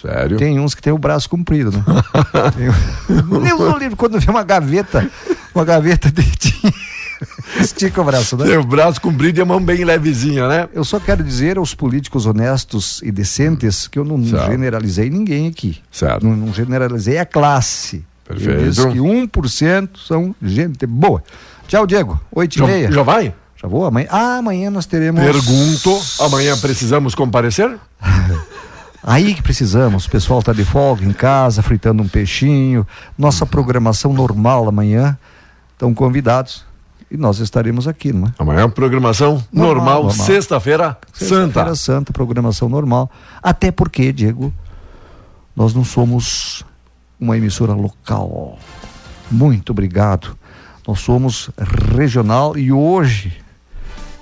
Sério? 0.00 0.36
Tem 0.36 0.58
uns 0.58 0.74
que 0.74 0.82
tem 0.82 0.92
o 0.92 0.98
braço 0.98 1.28
comprido, 1.28 1.70
né? 1.72 1.84
Tem- 2.56 3.40
Deus 3.42 3.60
no 3.60 3.78
livro, 3.78 3.96
quando 3.96 4.18
vê 4.20 4.30
uma 4.30 4.42
gaveta, 4.42 5.08
uma 5.54 5.64
gaveta 5.64 6.10
de 6.10 6.22
estica 7.60 8.00
o 8.02 8.04
braço, 8.04 8.36
né? 8.36 8.44
Tem 8.46 8.56
o 8.58 8.64
braço 8.64 9.00
comprido 9.00 9.38
e 9.38 9.42
a 9.42 9.44
mão 9.44 9.60
bem 9.60 9.84
levezinha, 9.84 10.48
né? 10.48 10.68
Eu 10.74 10.84
só 10.84 10.98
quero 11.00 11.22
dizer 11.24 11.56
aos 11.56 11.74
políticos 11.74 12.26
honestos 12.26 13.00
e 13.02 13.10
decentes 13.10 13.86
que 13.86 13.98
eu 13.98 14.04
não 14.04 14.22
Certo. 14.24 14.50
generalizei 14.50 15.08
ninguém 15.08 15.46
aqui. 15.48 15.78
Certo. 15.90 16.26
Não, 16.26 16.36
não 16.36 16.52
generalizei 16.52 17.18
a 17.18 17.24
classe. 17.24 18.04
Perfeito. 18.26 18.60
Eu 18.60 18.68
disse 18.68 18.88
que 18.88 18.98
1% 18.98 19.90
são 20.06 20.34
gente 20.42 20.86
boa. 20.86 21.22
Tchau, 21.68 21.86
Diego. 21.86 22.20
8 22.32 22.54
e 22.54 22.58
Já, 22.58 22.66
meia. 22.66 22.92
já 22.92 23.02
vai? 23.02 23.34
Já 23.56 23.68
vou? 23.68 23.84
Amanhã, 23.86 24.08
ah, 24.10 24.36
amanhã 24.38 24.70
nós 24.70 24.86
teremos. 24.86 25.20
Pergunto. 25.22 25.98
Amanhã 26.20 26.56
precisamos 26.58 27.14
comparecer? 27.14 27.78
Aí 29.02 29.34
que 29.34 29.42
precisamos. 29.42 30.06
O 30.06 30.10
pessoal 30.10 30.40
está 30.40 30.52
de 30.52 30.64
folga 30.64 31.04
em 31.04 31.12
casa, 31.12 31.62
fritando 31.62 32.02
um 32.02 32.08
peixinho. 32.08 32.86
Nossa 33.16 33.46
programação 33.46 34.12
normal 34.12 34.68
amanhã. 34.68 35.16
Estão 35.72 35.94
convidados. 35.94 36.64
E 37.08 37.16
nós 37.16 37.38
estaremos 37.38 37.86
aqui, 37.86 38.12
não 38.12 38.26
é? 38.26 38.32
Amanhã 38.36 38.68
programação 38.68 39.34
Normal, 39.52 39.74
normal, 39.76 40.02
normal. 40.06 40.26
sexta-feira 40.26 40.98
santa. 41.12 41.24
Sexta-feira 41.24 41.74
Santa, 41.76 42.12
programação 42.12 42.68
normal. 42.68 43.08
Até 43.40 43.70
porque, 43.70 44.12
Diego, 44.12 44.52
nós 45.54 45.72
não 45.72 45.84
somos 45.84 46.64
uma 47.20 47.36
emissora 47.36 47.72
local. 47.72 48.58
Muito 49.30 49.70
obrigado. 49.70 50.36
Nós 50.86 51.00
somos 51.00 51.50
regional 51.94 52.56
e 52.56 52.70
hoje, 52.70 53.32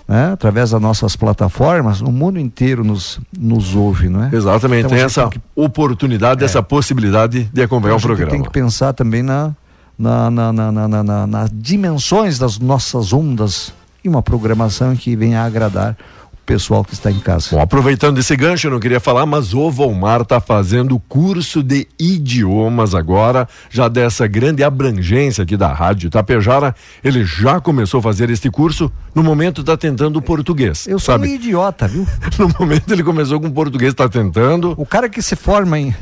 né, 0.08 0.32
através 0.32 0.70
das 0.70 0.80
nossas 0.80 1.14
plataformas, 1.16 2.00
o 2.00 2.10
mundo 2.10 2.38
inteiro 2.38 2.82
nos, 2.82 3.20
nos 3.38 3.74
ouve, 3.74 4.08
não 4.08 4.24
é? 4.24 4.30
Exatamente, 4.34 4.86
Então, 4.86 4.90
tem 4.96 5.04
essa 5.04 5.28
tem 5.28 5.42
oportunidade, 5.54 6.42
essa 6.44 6.62
possibilidade 6.62 7.44
de 7.52 7.62
acompanhar 7.62 7.94
a 7.94 7.96
o 7.96 8.00
programa. 8.00 8.30
tem 8.30 8.42
que 8.42 8.50
pensar 8.50 8.92
também 8.94 9.22
na, 9.22 9.52
na, 9.98 10.30
na, 10.30 10.52
na, 10.52 10.72
na, 10.72 10.88
na- 10.88 11.02
na- 11.02 11.26
nas 11.26 11.50
dimensões 11.52 12.38
das 12.38 12.58
nossas 12.58 13.12
ondas 13.12 13.72
e 14.02 14.08
uma 14.08 14.22
programação 14.22 14.94
que 14.96 15.14
venha 15.16 15.42
a 15.42 15.44
agradar 15.44 15.96
pessoal 16.44 16.84
que 16.84 16.94
está 16.94 17.10
em 17.10 17.18
casa. 17.18 17.48
Bom, 17.50 17.60
aproveitando 17.60 18.18
esse 18.18 18.36
gancho, 18.36 18.66
eu 18.66 18.70
não 18.70 18.80
queria 18.80 19.00
falar, 19.00 19.26
mas 19.26 19.54
o 19.54 19.70
Volmar 19.70 20.22
está 20.22 20.40
fazendo 20.40 20.98
curso 21.08 21.62
de 21.62 21.86
idiomas 21.98 22.94
agora, 22.94 23.48
já 23.70 23.88
dessa 23.88 24.26
grande 24.26 24.62
abrangência 24.62 25.42
aqui 25.42 25.56
da 25.56 25.72
Rádio 25.72 26.10
Tapejara. 26.10 26.74
Ele 27.02 27.24
já 27.24 27.60
começou 27.60 28.00
a 28.00 28.02
fazer 28.02 28.30
este 28.30 28.50
curso, 28.50 28.92
no 29.14 29.22
momento 29.22 29.62
está 29.62 29.76
tentando 29.76 30.18
o 30.18 30.22
português. 30.22 30.86
Eu 30.86 30.98
sou 30.98 31.14
sabe? 31.14 31.28
um 31.28 31.34
idiota, 31.34 31.88
viu? 31.88 32.06
No 32.38 32.48
momento 32.58 32.92
ele 32.92 33.02
começou 33.02 33.40
com 33.40 33.50
português, 33.50 33.92
está 33.92 34.08
tentando. 34.08 34.74
O 34.76 34.84
cara 34.84 35.08
que 35.08 35.22
se 35.22 35.36
forma 35.36 35.78
em 35.78 35.94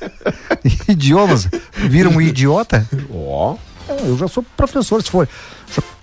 idiomas 0.88 1.48
vira 1.88 2.08
um 2.08 2.20
idiota? 2.20 2.86
Ó. 3.12 3.56
Eu 4.04 4.16
já 4.18 4.28
sou 4.28 4.44
professor, 4.56 5.02
se 5.02 5.10
for. 5.10 5.28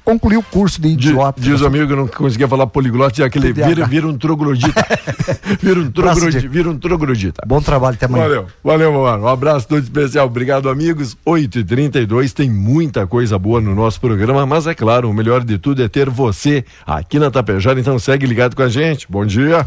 Já 0.06 0.12
concluí 0.12 0.38
o 0.38 0.44
curso 0.44 0.80
de 0.82 0.96
Di- 0.96 1.10
idiota. 1.10 1.42
Diz 1.42 1.62
o 1.62 1.66
amigo 1.66 1.88
que 1.88 1.96
não 1.96 2.08
conseguia 2.08 2.48
falar 2.48 2.68
poliglote, 2.68 3.24
aquele 3.24 3.52
TDAH. 3.54 3.68
vira, 3.68 3.86
vira 3.88 4.08
um 4.08 4.18
troglodita. 4.18 4.86
vira, 5.62 5.80
um 5.80 5.92
troglodita 5.92 6.48
vira 6.48 6.70
um 6.70 6.78
troglodita. 6.78 7.44
Bom 7.46 7.62
trabalho, 7.62 7.96
até 7.96 8.06
amanhã. 8.06 8.24
Valeu, 8.24 8.46
valeu, 8.64 8.92
meu 8.92 9.02
mano. 9.04 9.24
Um 9.24 9.28
abraço 9.28 9.68
todo 9.68 9.82
especial. 9.82 10.28
Obrigado, 10.28 10.70
amigos. 10.70 11.18
8h32, 11.26 12.32
tem 12.34 12.50
muita 12.50 13.08
coisa 13.08 13.38
boa 13.40 13.60
no 13.62 13.74
nosso 13.74 14.00
programa, 14.00 14.46
mas 14.46 14.68
é 14.68 14.74
claro, 14.76 15.10
o 15.10 15.14
melhor 15.14 15.44
de 15.44 15.58
tudo 15.58 15.84
é 15.84 15.88
ter 15.88 16.10
você 16.10 16.64
aqui 16.86 17.18
na 17.20 17.32
Tapejara, 17.32 17.80
então 17.80 17.98
segue 17.98 18.26
ligado 18.26 18.56
com 18.56 18.62
a 18.64 18.70
gente. 18.70 19.08
Bom 19.10 19.26
dia. 19.26 19.64